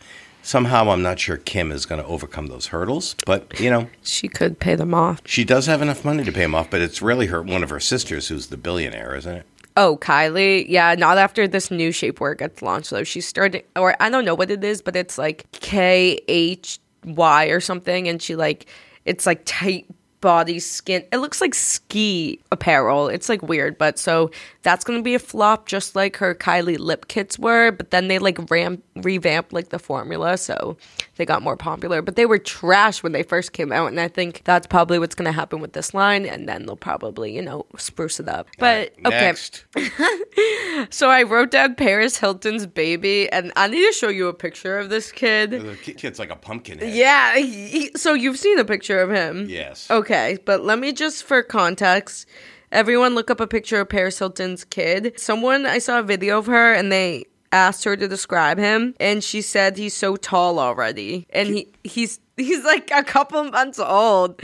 Somehow, 0.45 0.89
I'm 0.89 1.01
not 1.01 1.19
sure 1.19 1.37
Kim 1.37 1.71
is 1.71 1.85
going 1.85 2.01
to 2.01 2.07
overcome 2.07 2.47
those 2.47 2.67
hurdles, 2.67 3.15
but 3.25 3.59
you 3.59 3.69
know, 3.69 3.89
she 4.03 4.27
could 4.27 4.59
pay 4.59 4.75
them 4.75 4.93
off. 4.93 5.21
she 5.25 5.45
does 5.45 5.67
have 5.67 5.81
enough 5.81 6.03
money 6.03 6.23
to 6.25 6.31
pay 6.33 6.43
him 6.43 6.53
off. 6.53 6.69
But 6.69 6.81
it's 6.81 7.01
really 7.01 7.27
her 7.27 7.41
one 7.41 7.63
of 7.63 7.69
her 7.69 7.79
sisters 7.79 8.27
who's 8.27 8.47
the 8.47 8.57
billionaire, 8.57 9.15
isn't 9.15 9.37
it? 9.37 9.45
Oh, 9.77 9.97
Kylie. 9.97 10.65
Yeah, 10.67 10.95
not 10.95 11.17
after 11.17 11.47
this 11.47 11.71
new 11.71 11.89
shapewear 11.89 12.37
gets 12.37 12.61
launched 12.61 12.89
though. 12.89 13.05
She's 13.05 13.25
starting, 13.25 13.63
or 13.75 13.95
I 14.01 14.09
don't 14.09 14.25
know 14.25 14.35
what 14.35 14.51
it 14.51 14.63
is, 14.63 14.81
but 14.81 14.97
it's 14.97 15.17
like 15.17 15.49
K 15.53 16.19
H 16.27 16.77
Y 17.05 17.45
or 17.45 17.61
something, 17.61 18.09
and 18.09 18.21
she 18.21 18.35
like 18.35 18.67
it's 19.05 19.25
like 19.25 19.43
tight 19.45 19.85
body 20.23 20.57
skin. 20.57 21.03
It 21.11 21.17
looks 21.17 21.41
like 21.41 21.53
ski 21.53 22.39
apparel. 22.49 23.09
It's 23.09 23.27
like 23.27 23.41
weird, 23.41 23.77
but 23.77 23.99
so 23.99 24.31
that's 24.61 24.85
gonna 24.85 25.01
be 25.01 25.15
a 25.15 25.19
flop, 25.19 25.67
just 25.67 25.97
like 25.97 26.15
her 26.15 26.33
Kylie 26.33 26.79
lip 26.79 27.09
kits 27.09 27.37
were. 27.37 27.71
But 27.71 27.91
then 27.91 28.07
they 28.07 28.19
like 28.19 28.49
ram 28.49 28.81
revamped 28.95 29.51
like 29.51 29.67
the 29.67 29.79
formula, 29.79 30.37
so 30.37 30.77
they 31.17 31.25
got 31.25 31.41
more 31.41 31.55
popular. 31.55 32.01
But 32.01 32.15
they 32.15 32.25
were 32.25 32.37
trash 32.37 33.03
when 33.03 33.11
they 33.11 33.23
first 33.23 33.53
came 33.53 33.71
out, 33.71 33.87
and 33.87 33.99
I 33.99 34.07
think 34.07 34.41
that's 34.43 34.67
probably 34.67 34.99
what's 34.99 35.15
gonna 35.15 35.31
happen 35.31 35.59
with 35.59 35.73
this 35.73 35.93
line, 35.93 36.25
and 36.25 36.47
then 36.47 36.65
they'll 36.65 36.75
probably 36.75 37.35
you 37.35 37.41
know 37.41 37.65
spruce 37.77 38.19
it 38.19 38.27
up. 38.27 38.47
But 38.57 38.93
okay, 39.05 39.09
Next. 39.09 39.65
so 40.89 41.09
I 41.09 41.23
wrote 41.23 41.51
down 41.51 41.75
Paris 41.75 42.17
Hilton's 42.17 42.65
baby, 42.65 43.31
and 43.31 43.51
I 43.55 43.67
need 43.67 43.85
to 43.85 43.93
show 43.93 44.09
you 44.09 44.27
a 44.27 44.33
picture 44.33 44.77
of 44.77 44.89
this 44.89 45.11
kid. 45.11 45.51
The 45.51 45.77
ki- 45.81 45.93
kid's 45.93 46.19
like 46.19 46.31
a 46.31 46.35
pumpkin 46.35 46.79
head. 46.79 46.93
Yeah, 46.93 47.37
he, 47.37 47.91
so 47.95 48.13
you've 48.13 48.39
seen 48.39 48.59
a 48.59 48.65
picture 48.65 48.99
of 48.99 49.11
him. 49.11 49.47
Yes. 49.47 49.89
Okay, 49.91 50.37
but 50.45 50.63
let 50.63 50.79
me 50.79 50.91
just 50.91 51.23
for 51.23 51.43
context, 51.43 52.27
everyone 52.71 53.15
look 53.15 53.29
up 53.29 53.39
a 53.39 53.47
picture 53.47 53.79
of 53.79 53.89
Paris 53.89 54.19
Hilton's 54.19 54.63
kid. 54.65 55.13
Someone 55.17 55.65
I 55.65 55.77
saw 55.77 55.99
a 55.99 56.03
video 56.03 56.39
of 56.39 56.47
her 56.47 56.73
and 56.73 56.91
they 56.91 57.25
asked 57.53 57.83
her 57.83 57.95
to 57.95 58.07
describe 58.07 58.57
him 58.57 58.95
and 58.99 59.23
she 59.23 59.41
said 59.41 59.77
he's 59.77 59.93
so 59.93 60.15
tall 60.15 60.59
already. 60.59 61.27
And 61.29 61.47
he 61.47 61.67
he's 61.83 62.19
he's 62.35 62.63
like 62.65 62.89
a 62.91 63.03
couple 63.03 63.43
months 63.45 63.79
old. 63.79 64.41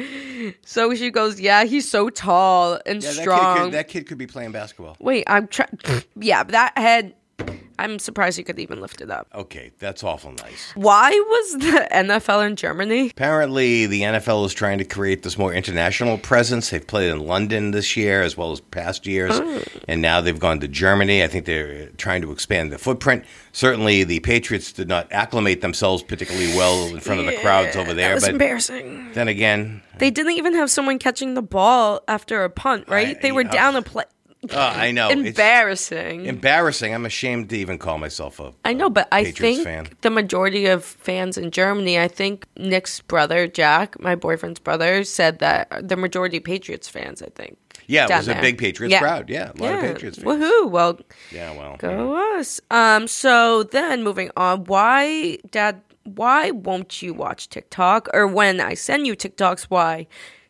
So 0.64 0.94
she 0.96 1.10
goes, 1.10 1.40
"Yeah, 1.40 1.64
he's 1.66 1.90
so 1.90 2.10
tall 2.10 2.80
and 2.86 3.04
Yeah, 3.04 3.10
that 3.10 3.16
kid, 3.16 3.22
strong." 3.22 3.64
could, 3.64 3.74
that 3.74 3.88
kid 3.88 4.08
could 4.08 4.18
be 4.18 4.28
playing 4.28 4.52
basketball. 4.52 4.96
Wait, 5.00 5.24
I'm 5.28 5.48
trying 5.48 5.80
Yeah, 6.16 6.44
that 6.44 6.78
head 6.78 7.16
I'm 7.80 7.98
surprised 8.00 8.38
you 8.38 8.44
could 8.44 8.60
even 8.60 8.82
lift 8.82 9.02
it 9.02 9.10
up. 9.10 9.28
Okay, 9.34 9.72
that's 9.80 10.04
awful 10.04 10.32
nice. 10.34 10.72
Why 10.76 11.12
was 11.12 11.54
the 11.60 11.88
NFL 11.92 12.46
in 12.46 12.56
Germany? 12.56 13.10
Apparently, 13.12 13.86
the 13.86 14.02
NFL 14.02 14.46
is 14.46 14.54
trying 14.54 14.78
to 14.80 14.86
create 14.86 15.24
this 15.24 15.38
more 15.38 15.54
international 15.54 16.18
presence. 16.18 16.70
They've 16.70 16.86
played 16.86 17.12
in 17.12 17.20
London 17.26 17.72
this 17.72 17.96
year 17.96 18.22
as 18.22 18.36
well 18.36 18.52
as 18.52 18.60
past 18.60 19.08
years, 19.08 19.32
Oh. 19.34 19.64
and 19.88 20.02
now 20.02 20.20
they've 20.22 20.40
gone 20.40 20.60
to 20.60 20.68
Germany. 20.68 21.24
I 21.24 21.28
think 21.28 21.46
they're 21.46 21.84
uh, 21.84 21.96
trying 21.98 22.22
to 22.24 22.32
expand 22.32 22.72
the 22.72 22.78
footprint. 22.78 23.24
Certainly, 23.54 24.04
the 24.04 24.20
Patriots 24.20 24.72
did 24.72 24.88
not 24.88 25.08
acclimate 25.12 25.62
themselves 25.62 26.04
particularly 26.04 26.56
well 26.58 26.88
in 26.88 27.00
front 27.00 27.20
of 27.22 27.26
the 27.28 27.38
crowds 27.38 27.76
over 27.76 27.94
there. 27.94 28.10
That 28.10 28.16
was 28.16 28.24
But 28.26 28.32
embarrassing. 28.32 29.12
then 29.14 29.28
again, 29.28 29.82
They 29.98 30.12
didn't 30.12 30.34
even 30.34 30.54
have 30.56 30.70
someone 30.70 31.00
catching 31.00 31.34
the 31.34 31.42
ball 31.42 32.02
after 32.08 32.44
a 32.44 32.50
punt, 32.50 32.88
right? 32.88 33.18
I- 33.18 33.20
they 33.22 33.32
were 33.32 33.42
yeah. 33.44 33.52
down 33.52 33.76
a 33.76 33.82
play. 33.82 34.04
Uh, 34.52 34.56
I 34.76 34.92
know 34.92 35.10
it's 35.10 35.22
Embarrassing. 35.22 36.26
embarrassing. 36.26 36.94
I'm 36.94 37.06
ashamed 37.06 37.50
to 37.50 37.58
even 37.58 37.78
call 37.78 37.98
myself 37.98 38.40
a. 38.40 38.54
I 38.64 38.74
know, 38.74 38.90
but 38.90 39.08
I 39.12 39.26
Patriots 39.26 39.58
think 39.58 39.64
fan. 39.68 39.88
the 40.02 40.10
majority 40.10 40.66
of 40.68 40.84
fans 40.86 41.38
in 41.38 41.52
Germany, 41.52 42.00
I 42.00 42.08
think 42.08 42.46
Nick's 42.58 43.02
brother, 43.02 43.48
Jack, 43.48 44.00
my 44.00 44.16
boyfriend's 44.16 44.60
brother, 44.60 45.04
said 45.04 45.40
that 45.40 45.88
the 45.88 45.96
majority 45.98 46.40
Patriots 46.40 46.88
fans, 46.88 47.22
I 47.22 47.28
think. 47.36 47.58
Yeah, 47.88 48.06
it 48.06 48.12
was 48.16 48.28
a 48.28 48.36
big 48.36 48.58
Patriots 48.60 48.92
Yeah. 48.94 49.00
crowd. 49.00 49.30
Yeah, 49.30 49.52
a 49.52 49.58
lot 49.62 49.74
of 49.74 49.82
Patriots 49.82 50.20
fans. 50.20 50.28
Woohoo. 50.28 50.70
Well, 50.70 51.00
Yeah, 51.32 51.58
well, 51.58 51.76
Go 51.78 52.38
us. 52.38 52.62
Um. 52.70 53.08
So 53.08 53.64
then, 53.64 54.04
moving 54.04 54.30
on. 54.38 54.66
Why, 54.66 55.38
Dad? 55.50 55.82
Why 56.04 56.52
won't 56.52 57.02
you 57.02 57.14
watch 57.14 57.50
TikTok? 57.50 58.08
Or 58.14 58.26
when 58.28 58.60
I 58.62 58.74
send 58.76 59.06
you 59.08 59.16
TikToks, 59.16 59.64
why 59.70 60.08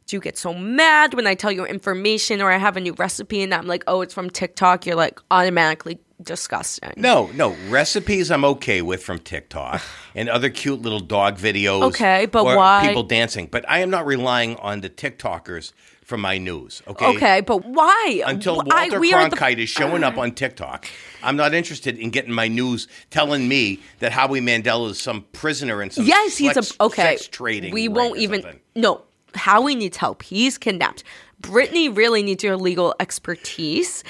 do 0.10 0.16
you 0.16 0.22
get 0.22 0.40
so 0.40 0.56
mad 0.56 1.14
when 1.14 1.28
I 1.28 1.36
tell 1.36 1.52
you 1.52 1.66
information 1.66 2.42
or 2.42 2.52
I 2.52 2.58
have 2.58 2.76
a 2.76 2.80
new 2.80 2.94
recipe 2.94 3.44
and 3.44 3.54
I'm 3.54 3.68
like, 3.68 3.84
oh, 3.86 4.02
it's 4.02 4.14
from 4.14 4.32
TikTok? 4.32 4.88
You're 4.88 4.96
like 4.96 5.20
automatically 5.30 6.00
disgusting. 6.20 6.94
No, 6.98 7.30
no 7.36 7.56
recipes 7.70 8.32
I'm 8.32 8.44
okay 8.44 8.82
with 8.82 9.04
from 9.04 9.20
TikTok 9.20 9.84
and 10.16 10.28
other 10.28 10.50
cute 10.50 10.82
little 10.82 11.00
dog 11.00 11.38
videos. 11.38 11.84
Okay, 11.90 12.26
but 12.26 12.44
why- 12.44 12.88
people 12.88 13.04
dancing? 13.04 13.46
But 13.52 13.70
I 13.70 13.80
am 13.80 13.92
not 13.92 14.08
relying 14.08 14.56
on 14.58 14.82
the 14.82 14.90
TikTokers 14.90 15.74
for 16.04 16.18
my 16.18 16.40
news. 16.40 16.82
Okay. 16.88 17.06
Okay, 17.16 17.42
but 17.42 17.64
why? 17.66 18.24
Until 18.26 18.56
Walter 18.56 19.00
we 19.00 19.14
are 19.14 19.30
the- 19.30 19.36
Cronkite 19.36 19.60
is 19.60 19.70
showing 19.70 20.04
up 20.04 20.18
on 20.18 20.32
TikTok, 20.32 20.88
I'm 21.22 21.36
not 21.36 21.54
interested 21.54 22.00
in 22.00 22.10
getting 22.10 22.34
my 22.34 22.48
news 22.48 22.88
telling 23.12 23.48
me 23.48 23.80
that 24.00 24.12
Howie 24.12 24.42
Mandel 24.42 24.88
is 24.88 25.00
some 25.00 25.26
prisoner 25.34 25.84
in 25.84 25.92
some 25.92 26.06
Yes, 26.06 26.36
he's 26.36 26.58
a 26.58 26.84
okay. 26.84 27.04
sex 27.04 27.28
trading. 27.28 27.76
We 27.76 27.90
won't 27.90 28.18
even. 28.18 28.42
something. 28.42 28.60
No, 28.76 29.04
Howie 29.36 29.76
needs 29.76 29.98
help. 29.98 30.24
He's 30.24 30.58
kidnapped. 30.58 31.04
Brittany 31.42 31.88
really 31.88 32.22
needs 32.22 32.44
your 32.44 32.58
legal 32.58 32.94
expertise. 33.00 34.04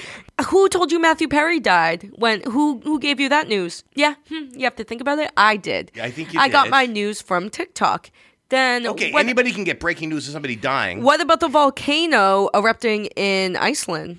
Who 0.48 0.68
told 0.68 0.90
you 0.90 0.98
Matthew 1.00 1.28
Perry 1.28 1.60
died? 1.60 2.10
When? 2.16 2.40
Who? 2.42 2.80
Who 2.80 2.98
gave 2.98 3.20
you 3.20 3.28
that 3.28 3.46
news? 3.48 3.84
Yeah, 3.94 4.14
hmm, 4.28 4.46
you 4.54 4.64
have 4.64 4.76
to 4.76 4.84
think 4.84 5.00
about 5.00 5.18
it. 5.18 5.30
I 5.36 5.56
did. 5.56 5.92
I 6.00 6.10
think 6.10 6.32
you 6.32 6.40
I 6.40 6.48
got 6.48 6.70
my 6.70 6.86
news 6.86 7.20
from 7.22 7.48
TikTok. 7.50 8.10
Then 8.48 8.84
Okay, 8.84 9.12
what, 9.12 9.20
anybody 9.20 9.52
can 9.52 9.62
get 9.62 9.78
breaking 9.78 10.08
news 10.08 10.26
of 10.26 10.32
somebody 10.32 10.56
dying. 10.56 11.02
what 11.04 11.20
about 11.20 11.38
the 11.38 11.46
volcano 11.48 12.50
erupting 12.52 13.06
in 13.14 13.56
Iceland 13.56 14.18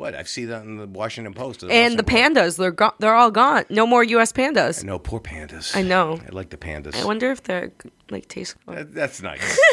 What? 0.00 0.14
I've 0.14 0.28
seen 0.30 0.48
that 0.48 0.62
in 0.62 0.78
the 0.78 0.86
Washington 0.86 1.34
Post. 1.34 1.62
and 1.62 1.98
the 1.98 2.02
pandas? 2.02 2.56
They're 2.56 2.70
go- 2.70 2.94
they're 3.00 3.14
all 3.14 3.30
gone. 3.30 3.64
No 3.68 3.86
more 3.86 4.02
U.S. 4.02 4.32
pandas. 4.32 4.82
No, 4.82 4.98
poor 4.98 5.20
pandas. 5.20 5.76
I 5.76 5.82
know. 5.82 6.18
I 6.26 6.30
like 6.30 6.48
the 6.48 6.56
pandas. 6.56 6.94
I 6.96 7.04
wonder 7.04 7.30
if 7.30 7.42
they're 7.42 7.70
like 8.10 8.26
taste. 8.26 8.56
That- 8.66 8.94
That's 8.94 9.20
nice. 9.20 9.60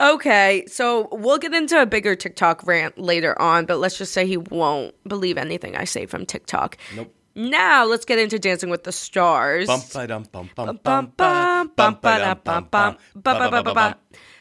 Okay, 0.00 0.64
so 0.66 1.08
we'll 1.12 1.38
get 1.38 1.52
into 1.54 1.80
a 1.80 1.86
bigger 1.86 2.16
TikTok 2.16 2.66
rant 2.66 2.98
later 2.98 3.40
on, 3.40 3.66
but 3.66 3.78
let's 3.78 3.96
just 3.98 4.12
say 4.12 4.26
he 4.26 4.38
won't 4.38 4.94
believe 5.06 5.36
anything 5.38 5.76
I 5.76 5.84
say 5.84 6.06
from 6.06 6.26
TikTok. 6.26 6.78
Nope. 6.96 7.14
Now 7.36 7.84
let's 7.84 8.04
get 8.04 8.18
into 8.18 8.38
Dancing 8.38 8.70
with 8.70 8.84
the 8.84 8.92
Stars. 8.92 9.66
Bum 9.66 9.80
ba 9.92 10.06
dum 10.06 10.24
bum 10.32 10.50
bum 10.54 10.66
Bum, 10.66 11.12
bum, 11.16 11.70
bum, 11.76 11.98
ba, 12.00 12.38
bum, 12.44 12.68
bum, 12.70 12.96
ba, 13.14 13.50
ba, 13.50 13.62
ba, 13.62 13.74
ba. 13.74 13.96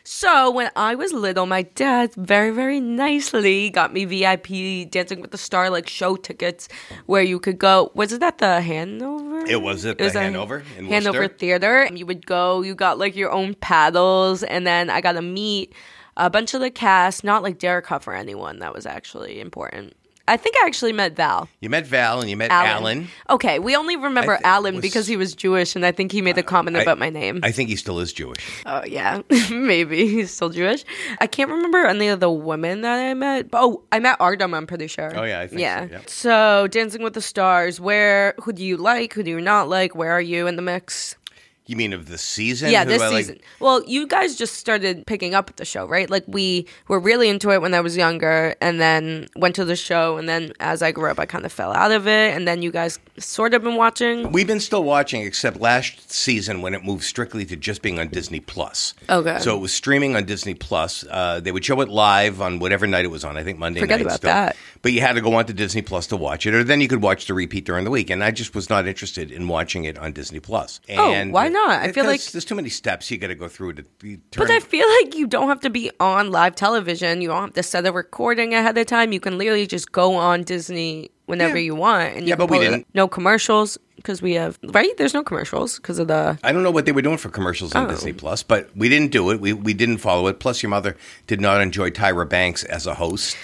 So 0.06 0.52
when 0.52 0.70
I 0.76 0.96
was 0.96 1.14
little, 1.14 1.46
my 1.46 1.62
dad 1.62 2.14
very, 2.16 2.52
very 2.52 2.82
nicely 2.82 3.70
got 3.70 3.94
me 3.94 4.04
VIP 4.04 4.90
Dancing 4.92 5.22
with 5.22 5.32
the 5.32 5.38
Star 5.38 5.70
like 5.70 5.88
show 5.88 6.18
tickets 6.18 6.68
where 7.06 7.22
you 7.22 7.40
could 7.40 7.58
go. 7.58 7.90
Was 7.96 8.12
it 8.12 8.22
at 8.22 8.38
the 8.40 8.60
Hanover? 8.60 9.46
It 9.46 9.62
was 9.62 9.86
at 9.86 9.98
the 9.98 10.08
a 10.08 10.12
Hanover 10.12 10.64
in 10.78 10.88
Hanover 10.88 11.20
Worcester. 11.20 11.38
Theater. 11.38 11.90
You 11.94 12.06
would 12.06 12.26
go. 12.26 12.62
You 12.62 12.76
got 12.76 13.00
like 13.00 13.16
your 13.16 13.32
own 13.32 13.54
paddles, 13.56 14.44
and 14.44 14.68
then 14.68 14.90
I 14.90 15.00
got 15.00 15.14
to 15.14 15.22
meet 15.22 15.74
a 16.18 16.30
bunch 16.30 16.54
of 16.54 16.60
the 16.60 16.70
cast. 16.70 17.24
Not 17.24 17.42
like 17.42 17.58
Derek 17.58 17.88
Hough 17.88 18.06
or 18.06 18.14
anyone. 18.14 18.60
That 18.60 18.74
was 18.74 18.86
actually 18.86 19.40
important. 19.40 19.96
I 20.26 20.38
think 20.38 20.56
I 20.64 20.66
actually 20.68 20.94
met 20.94 21.18
Val. 21.18 21.50
You 21.60 21.70
met 21.70 21.86
Val 21.86 22.22
and 22.22 22.30
you 22.30 22.38
met 22.38 22.50
Alan. 22.50 22.70
Alan. 22.72 23.08
Okay, 23.30 23.60
we 23.60 23.76
only 23.76 23.98
remember 23.98 24.36
I 24.36 24.38
thi- 24.38 24.44
Alan 24.46 24.76
was- 24.76 24.82
because 24.82 25.06
he 25.06 25.18
was 25.18 25.34
Jewish, 25.36 25.76
and 25.76 25.86
I 25.86 25.92
think 25.92 26.14
he 26.14 26.22
made 26.22 26.38
a 26.38 26.44
comment 26.44 26.78
about 26.78 26.98
my 26.98 27.10
name. 27.10 27.42
I 27.44 27.52
think 27.52 27.68
he 27.70 27.76
still 27.76 28.00
is 28.00 28.14
Jewish. 28.14 28.40
Oh 28.66 28.84
yeah, 28.86 29.22
maybe 29.52 30.08
he's 30.08 30.32
still 30.32 30.50
Jewish. 30.50 30.86
I 31.20 31.28
can't 31.28 31.52
remember 31.52 31.86
any 31.86 32.08
of 32.08 32.22
the 32.22 32.32
women 32.32 32.82
that 32.82 33.00
I 33.00 33.14
met. 33.14 33.48
Oh, 33.52 33.84
I 33.92 34.00
met 34.00 34.16
Artem. 34.22 34.54
I'm 34.54 34.66
pretty 34.66 34.88
sure. 34.88 35.12
Oh, 35.14 35.24
yeah, 35.24 35.42
I 35.42 35.48
think 35.48 35.60
so, 35.60 35.64
yeah. 35.64 35.88
yeah. 35.92 36.00
So, 36.08 36.68
Dancing 36.68 37.04
with 37.04 37.14
the 37.16 37.22
Stars. 37.22 37.82
Where? 37.82 38.34
Who 38.44 38.54
do 38.54 38.64
you 38.64 38.78
like? 38.78 39.14
Who 39.14 39.24
do 39.24 39.30
you 39.32 39.42
not 39.42 39.68
like? 39.68 39.94
Where 39.94 40.12
are 40.12 40.22
you 40.22 40.48
in 40.48 40.56
the 40.56 40.62
mix? 40.62 41.18
You 41.66 41.78
mean 41.78 41.94
of 41.94 42.10
the 42.10 42.18
season? 42.18 42.72
yeah, 42.72 42.84
Who 42.84 42.90
this 42.90 43.02
I 43.02 43.08
like? 43.08 43.18
season. 43.26 43.40
Well, 43.62 43.84
you 43.86 44.06
guys 44.06 44.36
just 44.36 44.56
started 44.56 45.06
picking 45.08 45.34
up 45.34 45.50
at 45.50 45.56
the 45.56 45.64
show, 45.64 45.86
right? 45.88 46.10
Like 46.10 46.26
we 46.28 46.68
were 46.90 47.00
really 47.00 47.30
into 47.30 47.52
it 47.52 47.62
when 47.62 47.74
I 47.74 47.80
was 47.80 47.96
younger, 47.96 48.54
and 48.60 48.82
then 48.82 49.28
went 49.38 49.56
to 49.56 49.64
the 49.66 49.78
show, 49.78 50.18
and 50.18 50.28
then 50.28 50.52
as 50.60 50.82
I 50.82 50.92
grew 50.92 51.10
up, 51.10 51.20
I 51.20 51.26
kind 51.26 51.46
of 51.46 51.54
fell 51.54 51.72
out 51.72 51.92
of 51.92 52.06
it, 52.06 52.36
and 52.36 52.46
then 52.46 52.62
you 52.62 52.70
guys 52.72 53.00
sort 53.18 53.54
of 53.54 53.64
been 53.64 53.76
watching. 53.76 54.32
We've 54.34 54.46
been 54.48 54.60
still 54.60 54.84
watching, 54.84 55.22
except 55.22 55.62
last 55.62 56.12
season 56.12 56.62
when 56.62 56.74
it 56.74 56.84
moved 56.84 57.06
strictly 57.06 57.46
to 57.46 57.56
just 57.56 57.82
being 57.82 57.98
on 57.98 58.10
Disney 58.10 58.42
Plus. 58.42 58.94
Okay. 59.10 59.40
So 59.40 59.56
it 59.56 59.60
was 59.60 59.72
streaming 59.74 60.18
on 60.18 60.26
Disney 60.26 60.56
Plus. 60.56 61.06
Uh, 61.10 61.40
they 61.40 61.54
would 61.54 61.64
show 61.64 61.80
it 61.80 61.88
live 61.88 62.42
on 62.42 62.60
whatever 62.60 62.88
night 62.88 63.06
it 63.06 63.12
was 63.12 63.24
on. 63.24 63.38
I 63.38 63.44
think 63.44 63.58
Monday 63.58 63.80
Forget 63.80 64.00
night. 64.00 64.06
about 64.08 64.18
still. 64.18 64.30
that. 64.32 64.56
But 64.84 64.92
you 64.92 65.00
had 65.02 65.14
to 65.14 65.22
go 65.22 65.34
on 65.36 65.46
to 65.46 65.54
Disney 65.54 65.82
Plus 65.82 66.08
to 66.08 66.18
watch 66.18 66.46
it, 66.46 66.54
or 66.54 66.62
then 66.64 66.82
you 66.82 66.88
could 66.90 67.02
watch 67.02 67.26
the 67.26 67.34
repeat 67.34 67.64
during 67.66 67.86
the 67.86 67.90
week. 67.90 68.10
And 68.10 68.22
I 68.24 68.32
just 68.32 68.54
was 68.54 68.70
not 68.70 68.86
interested 68.86 69.32
in 69.32 69.48
watching 69.48 69.86
it 69.86 69.98
on 69.98 70.12
Disney 70.12 70.42
Plus. 70.42 70.82
Oh, 70.90 71.14
And 71.14 71.32
why 71.32 71.48
not? 71.48 71.70
I 71.82 71.92
feel 71.94 72.04
like- 72.06 72.22
there's 72.22 72.44
too 72.44 72.54
many 72.56 72.68
steps 72.70 73.10
you 73.10 73.18
got 73.18 73.28
to 73.28 73.36
go 73.36 73.48
through 73.48 73.74
to. 73.76 73.84
Turn, 74.02 74.22
But 74.36 74.52
I 74.52 74.60
feel 74.60 74.86
like 75.02 75.16
you 75.16 75.26
don't 75.26 75.48
have 75.48 75.62
to 75.62 75.70
be 75.70 75.90
on 76.02 76.32
live 76.32 76.56
television. 76.56 77.22
You 77.22 77.30
don't 77.30 77.42
have 77.42 77.54
to 77.54 77.64
set 77.64 77.86
a 77.86 77.94
recording 77.94 78.54
ahead 78.54 78.78
of 78.78 78.86
time. 78.86 79.14
You 79.14 79.22
can 79.22 79.38
literally 79.38 79.66
just 79.68 79.94
go 79.94 80.16
on 80.16 80.44
Disney 80.44 81.12
whenever 81.28 81.58
Yeah. 81.58 81.64
you 81.64 81.76
want. 81.76 82.16
And 82.18 82.24
you 82.24 82.30
Yeah, 82.32 82.36
but 82.36 82.52
we 82.52 82.60
didn't. 82.60 82.86
No 82.94 83.08
commercials 83.08 83.78
because 83.96 84.22
we 84.22 84.34
have 84.34 84.60
right. 84.74 84.92
There's 84.98 85.14
no 85.14 85.24
commercials 85.24 85.78
because 85.78 85.98
of 85.98 86.10
the. 86.10 86.38
I 86.44 86.52
don't 86.52 86.62
know 86.64 86.72
what 86.72 86.86
they 86.86 86.92
were 86.92 87.02
doing 87.02 87.18
for 87.18 87.30
commercials 87.30 87.74
on 87.74 87.86
Oh. 87.86 87.90
Disney 87.90 88.12
Plus, 88.12 88.44
but 88.44 88.70
we 88.76 88.90
didn't 88.90 89.12
do 89.12 89.30
it. 89.30 89.40
We 89.40 89.54
we 89.54 89.74
didn't 89.74 90.00
follow 90.00 90.28
it. 90.28 90.42
Plus, 90.42 90.62
your 90.62 90.72
mother 90.72 90.98
did 91.26 91.40
not 91.40 91.62
enjoy 91.62 91.90
Tyra 91.90 92.28
Banks 92.28 92.66
as 92.66 92.86
a 92.86 92.96
host. 92.96 93.38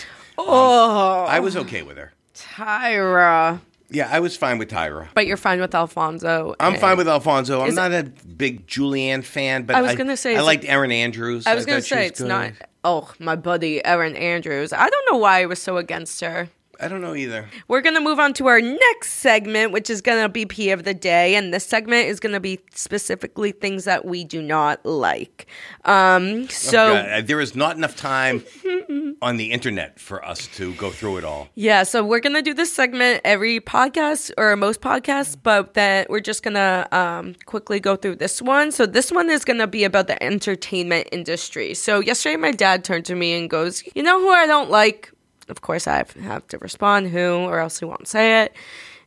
Oh, 0.48 1.26
I 1.28 1.40
was 1.40 1.56
okay 1.58 1.82
with 1.84 1.98
her. 1.98 2.14
Tyra. 2.34 3.60
Yeah, 3.92 4.08
I 4.12 4.20
was 4.20 4.38
fine 4.38 4.60
with 4.60 4.70
Tyra. 4.70 5.08
But 5.16 5.26
you're 5.26 5.38
fine 5.38 5.60
with 5.60 5.74
Alfonso. 5.74 6.56
I'm 6.60 6.74
and- 6.74 6.82
fine 6.82 6.98
with 6.98 7.08
Alfonso. 7.08 7.62
I'm 7.62 7.70
Is- 7.70 7.76
not 7.76 7.92
a 7.92 8.04
big 8.04 8.68
Julianne 8.68 9.24
fan, 9.24 9.64
but 9.64 9.76
I 9.76 9.82
was 9.82 9.96
gonna 9.96 10.16
say, 10.18 10.36
I 10.36 10.42
liked 10.42 10.64
Erin 10.66 10.92
Andrews. 10.92 11.48
I 11.48 11.56
was 11.56 11.66
gonna 11.66 11.80
thought 11.80 11.88
she 11.88 11.96
say 11.96 12.06
it's 12.08 12.20
good. 12.22 12.28
not. 12.28 12.52
Oh, 12.84 13.12
my 13.20 13.36
buddy 13.36 13.84
Erin 13.84 14.16
Andrews. 14.16 14.72
I 14.72 14.90
don't 14.90 15.12
know 15.12 15.18
why 15.18 15.42
I 15.42 15.46
was 15.48 15.62
so 15.62 15.78
against 15.78 16.22
her. 16.22 16.50
I 16.82 16.88
don't 16.88 17.02
know 17.02 17.14
either. 17.14 17.50
We're 17.68 17.82
going 17.82 17.96
to 17.96 18.02
move 18.02 18.20
on 18.20 18.34
to 18.36 18.48
our 18.48 18.62
next 18.62 19.14
segment, 19.14 19.74
which 19.74 19.90
is 19.90 20.02
going 20.02 20.24
to 20.24 20.30
be 20.30 20.46
Pea 20.46 20.72
of 20.72 20.86
the 20.86 20.94
Day. 20.94 21.36
And 21.36 21.54
this 21.54 21.66
segment 21.66 22.08
is 22.08 22.22
going 22.22 22.32
to 22.32 22.40
be 22.40 22.62
specifically 22.74 23.52
things 23.52 23.84
that 23.84 24.06
we 24.06 24.24
do 24.24 24.42
not 24.42 24.86
like. 24.86 25.48
Um, 25.84 26.48
so, 26.48 26.94
God, 26.94 27.28
there 27.28 27.42
is 27.42 27.54
not 27.54 27.76
enough 27.76 27.98
time 27.98 28.46
on 29.22 29.36
the 29.36 29.52
internet 29.52 30.00
for 30.00 30.24
us 30.24 30.48
to 30.56 30.74
go 30.76 30.90
through 30.90 31.18
it 31.18 31.26
all. 31.26 31.50
yeah, 31.56 31.84
so 31.84 32.04
we're 32.04 32.22
going 32.22 32.36
to 32.36 32.42
do 32.42 32.54
this 32.54 32.72
segment 32.72 33.20
every 33.26 33.60
podcast 33.60 34.32
or 34.38 34.56
most 34.56 34.80
podcasts, 34.80 35.36
but 35.42 35.74
then 35.74 36.06
we're 36.10 36.22
just 36.22 36.44
going 36.44 36.54
to 36.54 36.88
um, 36.98 37.36
quickly 37.46 37.82
go 37.82 37.98
through 37.98 38.16
this 38.16 38.42
one. 38.42 38.72
So, 38.72 38.86
this 38.86 39.12
one 39.12 39.30
is 39.30 39.44
going 39.44 39.60
to 39.60 39.68
be 39.68 39.84
about 39.84 40.08
the 40.08 40.22
entertainment 40.24 41.10
industry. 41.12 41.74
So, 41.74 42.00
yesterday, 42.00 42.38
my 42.38 42.52
dad 42.52 42.86
turned 42.86 43.06
to 43.06 43.16
me 43.16 43.34
and 43.34 43.50
goes, 43.50 43.84
You 43.96 44.04
know 44.04 44.20
who 44.20 44.30
I 44.30 44.48
don't 44.48 44.70
like? 44.70 45.12
Of 45.50 45.62
course, 45.62 45.88
I 45.88 46.06
have- 46.22 46.48
to 46.48 46.58
respond 46.60 47.10
who, 47.10 47.30
or 47.48 47.60
else 47.60 47.80
he 47.80 47.86
won't 47.86 48.08
say 48.08 48.44
it. 48.44 48.54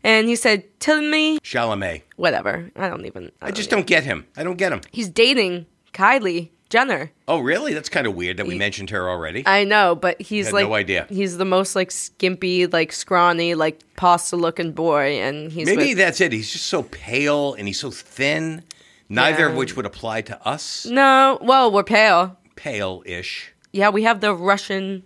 And 0.04 0.28
he 0.28 0.34
said, 0.36 0.64
Tell 0.80 1.00
me 1.00 1.38
Chalamet. 1.40 2.02
whatever. 2.16 2.70
I 2.76 2.88
don't 2.88 3.06
even. 3.06 3.30
I 3.40 3.50
just 3.52 3.70
don't 3.70 3.86
get 3.86 4.02
him. 4.04 4.26
I 4.36 4.42
don't 4.42 4.56
get 4.58 4.72
him. 4.72 4.80
He's 4.90 5.08
dating 5.08 5.66
Kylie 5.92 6.50
Jenner. 6.70 7.12
Oh, 7.28 7.38
really? 7.38 7.72
That's 7.74 7.88
kind 7.88 8.06
of 8.06 8.14
weird 8.16 8.38
that 8.38 8.46
we 8.46 8.56
mentioned 8.58 8.90
her 8.90 9.08
already. 9.08 9.44
I 9.46 9.62
know, 9.64 9.94
but 9.94 10.20
he's 10.20 10.46
Had 10.46 10.54
like 10.54 10.66
no 10.66 10.74
idea. 10.74 11.06
He's 11.08 11.36
the 11.38 11.44
most 11.44 11.76
like 11.76 11.90
skimpy, 11.92 12.66
like 12.66 12.90
scrawny, 12.92 13.54
like 13.54 13.80
pasta 13.96 14.34
looking 14.36 14.72
boy, 14.72 15.20
and 15.20 15.52
he's 15.52 15.66
Maybe 15.66 15.88
with- 15.90 15.98
that's 15.98 16.20
it. 16.20 16.32
He's 16.32 16.50
just 16.50 16.66
so 16.66 16.82
pale 16.84 17.54
and 17.54 17.68
he's 17.68 17.78
so 17.78 17.90
thin. 17.92 18.64
Neither 19.08 19.46
of 19.48 19.54
which 19.56 19.76
would 19.76 19.84
apply 19.86 20.22
to 20.22 20.46
us. 20.48 20.86
no. 20.86 21.38
Well, 21.42 21.70
we're 21.70 21.84
pale. 21.84 22.38
Pale-ish, 22.56 23.52
Yeah, 23.72 23.90
we 23.90 24.02
have 24.04 24.20
the 24.20 24.34
Russian 24.34 25.02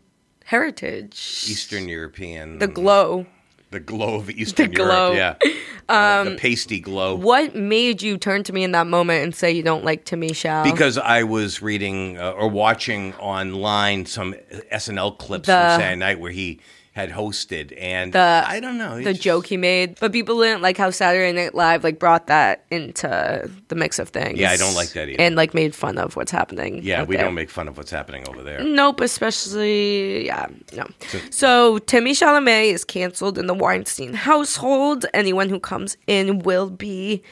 heritage, 0.47 1.45
Eastern 1.49 1.89
European. 1.89 2.59
the 2.59 2.67
glow. 2.69 3.27
the 3.71 3.81
glow 3.81 4.15
of 4.17 4.31
Eastern 4.43 4.71
glow. 4.71 5.13
Europe. 5.13 5.43
Yeah. 5.45 5.53
Uh, 5.89 6.25
the 6.25 6.35
pasty 6.37 6.81
glow. 6.81 7.15
What 7.15 7.55
made 7.55 8.03
you 8.03 8.19
turn 8.19 8.43
to 8.43 8.53
me 8.53 8.65
in 8.65 8.73
that 8.73 8.89
moment 8.89 9.23
and 9.23 9.33
say 9.33 9.53
you 9.53 9.63
don't 9.63 9.85
like 9.85 10.05
Timmy 10.05 10.33
Shao? 10.33 10.65
Because 10.65 10.99
I 10.99 11.23
was 11.23 11.63
reading 11.63 12.19
uh, 12.19 12.33
or 12.33 12.49
watching 12.49 13.15
online 13.21 14.05
some 14.05 14.35
SNL 14.73 15.17
clips 15.19 15.47
The- 15.47 15.53
from 15.53 15.81
Saturday 15.81 15.95
Night 15.95 16.19
where 16.19 16.33
he 16.33 16.59
had 16.97 17.11
hosted, 17.11 17.75
and 17.79 18.15
The- 18.15 18.43
I 18.47 18.59
don't 18.59 18.79
know 18.79 19.03
the 19.03 19.13
joke 19.13 19.45
he 19.49 19.59
made, 19.59 20.01
but 20.01 20.13
people 20.13 20.41
didn't 20.41 20.63
like 20.63 20.79
how 20.79 20.89
Saturday 20.89 21.31
Night 21.31 21.55
Live 21.55 21.85
like 21.85 21.99
brought 21.99 22.27
that 22.29 22.65
into 22.71 23.51
the 23.69 23.75
mix 23.75 23.99
of 23.99 24.09
things. 24.09 24.39
Yeah, 24.39 24.51
I 24.51 24.57
don't 24.57 24.75
like 24.75 24.89
that 24.95 25.07
either. 25.11 25.21
And 25.21 25.37
like 25.37 25.53
made 25.53 25.75
fun 25.75 25.99
of 25.99 26.17
what's 26.17 26.31
happening. 26.31 26.81
Yeah, 26.83 27.03
we 27.03 27.17
there. 27.17 27.27
don't 27.27 27.35
make 27.35 27.51
fun 27.51 27.69
of 27.69 27.77
what's 27.77 27.91
happening 27.91 28.27
over 28.27 28.43
there. 28.43 28.65
Nope, 28.65 29.03
especially 29.03 30.25
yeah, 30.25 30.47
no. 30.75 30.87
So 31.29 31.77
Timmy 31.81 32.13
Chalamet 32.13 32.73
is 32.73 32.83
canceled 32.83 33.37
in 33.37 33.47
the 33.47 33.53
Weinstein 33.55 34.15
household. 34.15 35.05
Anyone 35.13 35.51
who 35.51 35.61
comes 35.61 35.99
in 36.07 36.39
will 36.39 36.71
be 36.71 37.23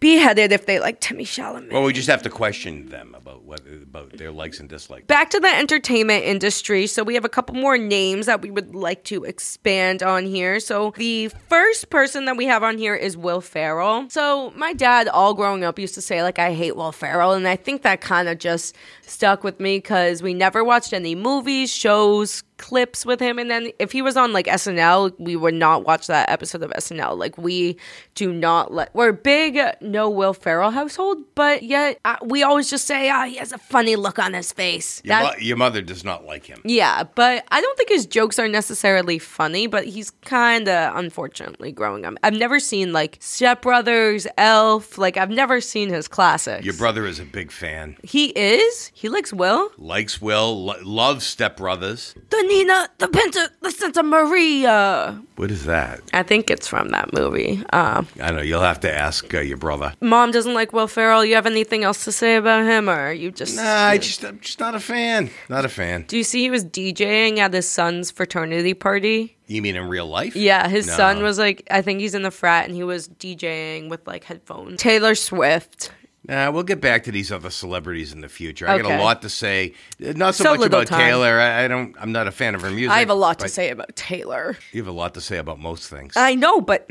beheaded 0.00 0.52
if 0.52 0.66
they 0.66 0.78
like 0.78 1.00
Timmy 1.00 1.24
Chalamet. 1.24 1.72
Well, 1.72 1.82
we 1.82 1.92
just 1.92 2.08
have 2.08 2.22
to 2.22 2.30
question 2.30 2.88
them 2.88 3.14
about 3.14 3.42
what 3.42 3.60
about 3.66 4.12
their 4.12 4.30
likes 4.30 4.60
and 4.60 4.68
dislikes. 4.68 5.06
Back 5.06 5.30
to 5.30 5.40
the 5.40 5.48
entertainment 5.48 6.24
industry. 6.24 6.86
So 6.86 7.02
we 7.02 7.14
have 7.14 7.24
a 7.24 7.28
couple 7.28 7.54
more 7.54 7.78
names 7.78 8.26
that 8.26 8.42
we 8.42 8.50
would 8.50 8.74
like 8.74 9.04
to 9.04 9.24
expand 9.24 10.02
on 10.02 10.26
here. 10.26 10.60
So 10.60 10.92
the 10.96 11.28
first 11.48 11.90
person 11.90 12.24
that 12.26 12.36
we 12.36 12.46
have 12.46 12.62
on 12.62 12.78
here 12.78 12.94
is 12.94 13.16
Will 13.16 13.40
Ferrell. 13.40 14.08
So 14.10 14.52
my 14.56 14.72
dad, 14.72 15.08
all 15.08 15.34
growing 15.34 15.64
up, 15.64 15.78
used 15.78 15.94
to 15.94 16.02
say 16.02 16.22
like 16.22 16.38
I 16.38 16.52
hate 16.54 16.76
Will 16.76 16.92
Ferrell, 16.92 17.32
and 17.32 17.48
I 17.48 17.56
think 17.56 17.82
that 17.82 18.00
kind 18.00 18.28
of 18.28 18.38
just 18.38 18.76
stuck 19.02 19.44
with 19.44 19.60
me 19.60 19.78
because 19.78 20.22
we 20.22 20.34
never 20.34 20.62
watched 20.64 20.92
any 20.92 21.14
movies, 21.14 21.72
shows, 21.72 22.42
clips 22.58 23.06
with 23.06 23.20
him. 23.20 23.38
And 23.38 23.50
then 23.50 23.70
if 23.78 23.92
he 23.92 24.02
was 24.02 24.16
on 24.16 24.32
like 24.32 24.46
SNL 24.46 25.14
we 25.18 25.36
would 25.36 25.54
not 25.54 25.84
watch 25.86 26.06
that 26.08 26.28
episode 26.28 26.62
of 26.62 26.70
SNL 26.72 27.16
like 27.16 27.38
we 27.38 27.76
do 28.14 28.32
not 28.32 28.72
let 28.72 28.94
we're 28.94 29.10
a 29.10 29.12
big 29.12 29.58
no 29.80 30.10
Will 30.10 30.34
Ferrell 30.34 30.70
household 30.70 31.18
but 31.34 31.62
yet 31.62 31.98
uh, 32.04 32.16
we 32.24 32.42
always 32.42 32.68
just 32.68 32.86
say 32.86 33.08
ah 33.10 33.24
he 33.26 33.36
has 33.36 33.52
a 33.52 33.58
funny 33.58 33.96
look 33.96 34.18
on 34.18 34.34
his 34.34 34.52
face. 34.52 35.00
Your, 35.04 35.08
That- 35.16 35.22
mo- 35.22 35.38
your 35.40 35.56
mother 35.56 35.80
does 35.82 36.04
not 36.04 36.24
like 36.24 36.44
him. 36.46 36.60
yeah 36.64 37.04
but 37.04 37.44
I 37.50 37.60
don't 37.60 37.76
think 37.78 37.88
his 37.88 38.06
jokes 38.06 38.38
are 38.38 38.48
necessarily 38.48 39.18
funny 39.18 39.66
but 39.66 39.84
he's 39.86 40.10
kind 40.24 40.68
of 40.68 40.96
unfortunately 40.96 41.72
growing 41.72 42.04
up. 42.04 42.14
I've 42.22 42.34
never 42.34 42.58
seen 42.60 42.92
like 42.92 43.16
Step 43.20 43.62
Brothers 43.62 44.26
Elf 44.36 44.98
like 44.98 45.16
I've 45.16 45.30
never 45.30 45.60
seen 45.60 45.88
his 45.90 46.08
classics. 46.08 46.64
Your 46.64 46.74
brother 46.74 47.06
is 47.06 47.18
a 47.20 47.24
big 47.24 47.50
fan. 47.52 47.96
he 48.02 48.26
is? 48.30 48.90
He 48.94 49.08
likes 49.08 49.32
Will? 49.32 49.70
Likes 49.78 50.20
Will, 50.20 50.64
lo- 50.64 50.74
loves 50.82 51.24
Step 51.26 51.56
Brothers. 51.56 52.14
the 52.30 52.42
Nina 52.48 52.88
the 52.98 53.08
Pinta 53.08 53.50
the 53.60 53.70
Santa 53.70 54.02
Maria 54.02 55.22
What 55.36 55.50
is 55.50 55.64
that? 55.66 56.00
I 56.12 56.22
think 56.22 56.50
it's 56.50 56.66
from 56.66 56.88
that 56.90 57.12
movie. 57.12 57.62
Uh, 57.72 58.02
I 58.20 58.30
know. 58.32 58.40
You'll 58.42 58.62
have 58.62 58.80
to 58.80 58.92
ask 58.92 59.32
uh, 59.34 59.40
your 59.40 59.56
brother. 59.58 59.92
Mom 60.00 60.30
doesn't 60.30 60.54
like 60.54 60.72
Will 60.72 60.88
Ferrell. 60.88 61.24
You 61.24 61.34
have 61.34 61.46
anything 61.46 61.84
else 61.84 62.04
to 62.04 62.12
say 62.12 62.36
about 62.36 62.64
him, 62.64 62.88
or 62.88 62.94
are 62.98 63.12
you 63.12 63.30
just? 63.30 63.56
Nah, 63.56 63.62
I 63.86 63.98
just 63.98 64.24
I'm 64.24 64.40
just 64.40 64.58
not 64.60 64.74
a 64.74 64.80
fan. 64.80 65.30
Not 65.48 65.64
a 65.64 65.68
fan. 65.68 66.04
Do 66.08 66.16
you 66.16 66.24
see 66.24 66.40
he 66.40 66.50
was 66.50 66.64
DJing 66.64 67.38
at 67.38 67.52
his 67.52 67.68
son's 67.68 68.10
fraternity 68.10 68.74
party? 68.74 69.36
You 69.46 69.62
mean 69.62 69.76
in 69.76 69.88
real 69.88 70.06
life? 70.06 70.34
Yeah, 70.36 70.68
his 70.68 70.86
No. 70.86 70.92
son 70.94 71.22
was 71.22 71.38
like, 71.38 71.66
I 71.70 71.80
think 71.82 72.00
he's 72.00 72.14
in 72.14 72.22
the 72.22 72.30
frat, 72.30 72.66
and 72.66 72.74
he 72.74 72.82
was 72.82 73.08
DJing 73.08 73.88
with 73.88 74.06
like 74.06 74.24
headphones. 74.24 74.80
Taylor 74.80 75.14
Swift. 75.14 75.90
Nah, 76.28 76.50
we'll 76.50 76.62
get 76.62 76.82
back 76.82 77.04
to 77.04 77.10
these 77.12 77.32
other 77.32 77.48
celebrities 77.48 78.12
in 78.12 78.20
the 78.20 78.28
future. 78.28 78.68
I 78.68 78.76
got 78.78 78.92
a 79.00 79.02
lot 79.02 79.22
to 79.22 79.30
say. 79.30 79.72
Not 79.98 80.34
so, 80.34 80.44
So 80.44 80.54
much 80.56 80.66
about 80.66 80.86
time. 80.86 81.00
Taylor. 81.00 81.40
I, 81.40 81.64
I 81.64 81.68
don't. 81.68 81.96
I'm 81.98 82.12
not 82.12 82.26
a 82.26 82.30
fan 82.30 82.54
of 82.54 82.60
her 82.60 82.70
music. 82.70 82.90
I 82.90 82.98
have 82.98 83.08
a 83.08 83.14
lot 83.14 83.38
to 83.38 83.48
say 83.48 83.70
about 83.70 83.96
Taylor. 83.96 84.56
You 84.72 84.82
have 84.82 84.88
a 84.88 84.96
lot 84.96 85.14
to 85.14 85.22
say 85.22 85.38
about 85.38 85.58
most 85.58 85.88
things. 85.88 86.12
I 86.16 86.34
know, 86.34 86.60
but 86.60 86.86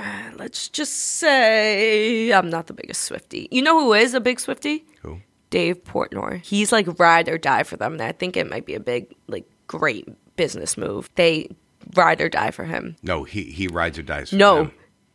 uh, 0.00 0.30
let's 0.36 0.68
just 0.68 0.92
say 0.94 2.32
I'm 2.32 2.48
not 2.48 2.68
the 2.68 2.72
biggest 2.72 3.02
Swifty. 3.02 3.48
You 3.50 3.62
know 3.62 3.80
who 3.80 3.92
is 3.94 4.14
a 4.14 4.20
big 4.20 4.38
Swifty? 4.38 4.84
Who? 5.02 5.20
Dave 5.50 5.82
Portnoy. 5.82 6.44
He's 6.44 6.70
like 6.70 6.86
ride 7.00 7.28
or 7.28 7.36
die 7.36 7.64
for 7.64 7.76
them, 7.76 7.94
and 7.94 8.02
I 8.02 8.12
think 8.12 8.36
it 8.36 8.48
might 8.48 8.64
be 8.64 8.74
a 8.74 8.80
big, 8.80 9.12
like, 9.26 9.44
great 9.66 10.08
business 10.36 10.76
move. 10.76 11.10
They 11.16 11.48
ride 11.96 12.20
or 12.20 12.28
die 12.28 12.52
for 12.52 12.64
him. 12.64 12.94
No, 13.02 13.24
he 13.24 13.42
he 13.42 13.66
rides 13.66 13.98
or 13.98 14.02
dies. 14.02 14.30
For 14.30 14.36
No, 14.36 14.56
them. 14.56 14.72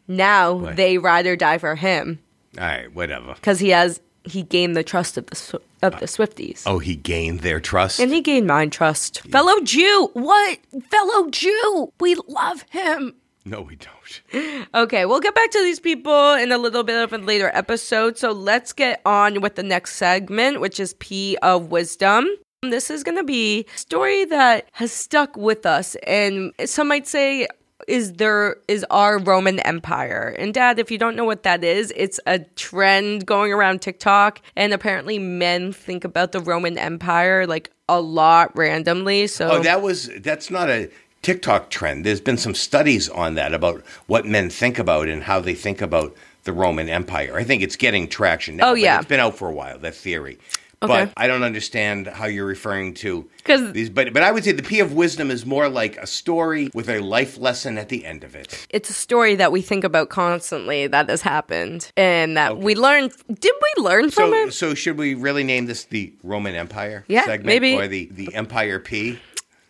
now 0.07 0.53
What? 0.53 0.75
they 0.75 0.97
ride 0.97 1.27
or 1.27 1.35
die 1.37 1.57
for 1.59 1.75
him 1.75 2.19
All 2.57 2.65
right, 2.65 2.93
whatever. 2.93 3.33
because 3.35 3.59
he 3.59 3.69
has 3.69 4.01
he 4.25 4.43
gained 4.43 4.75
the 4.75 4.83
trust 4.83 5.17
of 5.17 5.25
the 5.27 5.35
Sw- 5.35 5.55
of 5.81 5.93
the 5.93 6.03
uh, 6.03 6.07
Swifties. 6.07 6.63
Oh, 6.65 6.79
he 6.79 6.95
gained 6.95 7.39
their 7.39 7.59
trust. 7.59 7.99
And 7.99 8.11
he 8.11 8.21
gained 8.21 8.47
mine 8.47 8.69
trust. 8.69 9.21
Fellow 9.29 9.61
Jew, 9.61 10.09
what? 10.13 10.59
Fellow 10.91 11.29
Jew, 11.29 11.93
we 11.99 12.15
love 12.27 12.65
him. 12.69 13.13
no, 13.45 13.61
we 13.61 13.77
don't. 13.77 14.67
Okay, 14.75 15.05
we'll 15.05 15.19
get 15.21 15.33
back 15.35 15.51
to 15.51 15.59
these 15.63 15.79
people 15.79 16.33
in 16.33 16.51
a 16.51 16.57
little 16.57 16.83
bit 16.83 17.01
of 17.01 17.13
a 17.13 17.17
later 17.17 17.49
episode. 17.53 18.17
So 18.17 18.31
let's 18.31 18.73
get 18.73 19.01
on 19.05 19.39
with 19.41 19.55
the 19.55 19.63
next 19.63 19.93
segment, 19.95 20.59
which 20.59 20.79
is 20.79 20.93
Pea 20.95 21.37
of 21.41 21.71
Wisdom. 21.71 22.27
This 22.61 22.89
is 22.89 23.03
going 23.03 23.17
to 23.17 23.23
be 23.23 23.65
a 23.73 23.77
story 23.77 24.25
that 24.25 24.67
has 24.73 24.91
stuck 24.91 25.37
with 25.37 25.65
us, 25.65 25.95
and 26.05 26.51
some 26.65 26.89
might 26.89 27.07
say 27.07 27.47
is 27.87 28.13
there 28.13 28.57
is 28.67 28.85
our 28.89 29.17
Roman 29.19 29.59
Empire. 29.59 30.35
And 30.37 30.53
dad, 30.53 30.79
if 30.79 30.91
you 30.91 30.97
don't 30.97 31.15
know 31.15 31.25
what 31.25 31.43
that 31.43 31.63
is, 31.63 31.93
it's 31.95 32.19
a 32.25 32.39
trend 32.39 33.25
going 33.25 33.51
around 33.51 33.81
TikTok 33.81 34.41
and 34.55 34.73
apparently 34.73 35.19
men 35.19 35.71
think 35.71 36.03
about 36.03 36.31
the 36.31 36.39
Roman 36.39 36.77
Empire 36.77 37.47
like 37.47 37.71
a 37.87 38.01
lot 38.01 38.55
randomly. 38.55 39.27
So 39.27 39.49
Oh, 39.49 39.63
that 39.63 39.81
was 39.81 40.09
that's 40.19 40.49
not 40.49 40.69
a 40.69 40.89
TikTok 41.21 41.69
trend. 41.69 42.05
There's 42.05 42.21
been 42.21 42.37
some 42.37 42.55
studies 42.55 43.09
on 43.09 43.35
that 43.35 43.53
about 43.53 43.83
what 44.07 44.25
men 44.25 44.49
think 44.49 44.79
about 44.79 45.07
and 45.07 45.23
how 45.23 45.39
they 45.39 45.55
think 45.55 45.81
about 45.81 46.15
the 46.43 46.53
Roman 46.53 46.87
Empire. 46.87 47.35
I 47.35 47.43
think 47.43 47.61
it's 47.61 47.75
getting 47.75 48.07
traction 48.07 48.57
now. 48.57 48.69
Oh, 48.69 48.73
yeah. 48.73 48.97
it's 48.99 49.07
been 49.07 49.19
out 49.19 49.37
for 49.37 49.49
a 49.49 49.53
while. 49.53 49.77
That 49.77 49.95
theory. 49.95 50.39
Okay. 50.81 51.05
But 51.05 51.13
I 51.17 51.27
don't 51.27 51.43
understand 51.43 52.07
how 52.07 52.25
you're 52.27 52.45
referring 52.45 52.93
to 52.95 53.29
'Cause- 53.43 53.73
these. 53.73 53.89
But 53.89 54.13
but 54.13 54.23
I 54.23 54.31
would 54.31 54.43
say 54.45 54.53
the 54.53 54.63
Pea 54.63 54.79
of 54.79 54.93
wisdom 54.93 55.29
is 55.29 55.45
more 55.45 55.67
like 55.67 55.97
a 55.97 56.07
story 56.07 56.69
with 56.73 56.87
a 56.89 56.99
life 56.99 57.37
lesson 57.37 57.77
at 57.77 57.89
the 57.89 58.05
end 58.05 58.23
of 58.23 58.33
it. 58.35 58.65
it's 58.69 58.89
a 58.89 58.93
story 58.93 59.35
that 59.35 59.51
we 59.51 59.61
think 59.61 59.83
about 59.83 60.07
constantly 60.09 60.87
that 60.87 61.09
has 61.09 61.21
happened 61.21 61.91
and 61.97 62.37
that 62.37 62.57
we 62.59 62.75
learn 62.75 63.09
did 63.27 63.51
we 63.75 63.83
learn 63.83 64.09
from 64.09 64.29
So 64.31 64.35
it 64.35 64.53
so 64.53 64.73
should 64.73 64.97
we 64.97 65.15
really 65.15 65.43
name 65.43 65.65
this 65.65 65.83
the 65.83 66.13
Roman 66.23 66.55
Empire 66.55 67.03
Yeah, 67.07 67.25
segment 67.25 67.45
maybe. 67.47 67.75
or 67.75 67.87
the 67.87 68.07
the 68.11 68.33
Empire 68.33 68.79
Pea? 68.79 69.19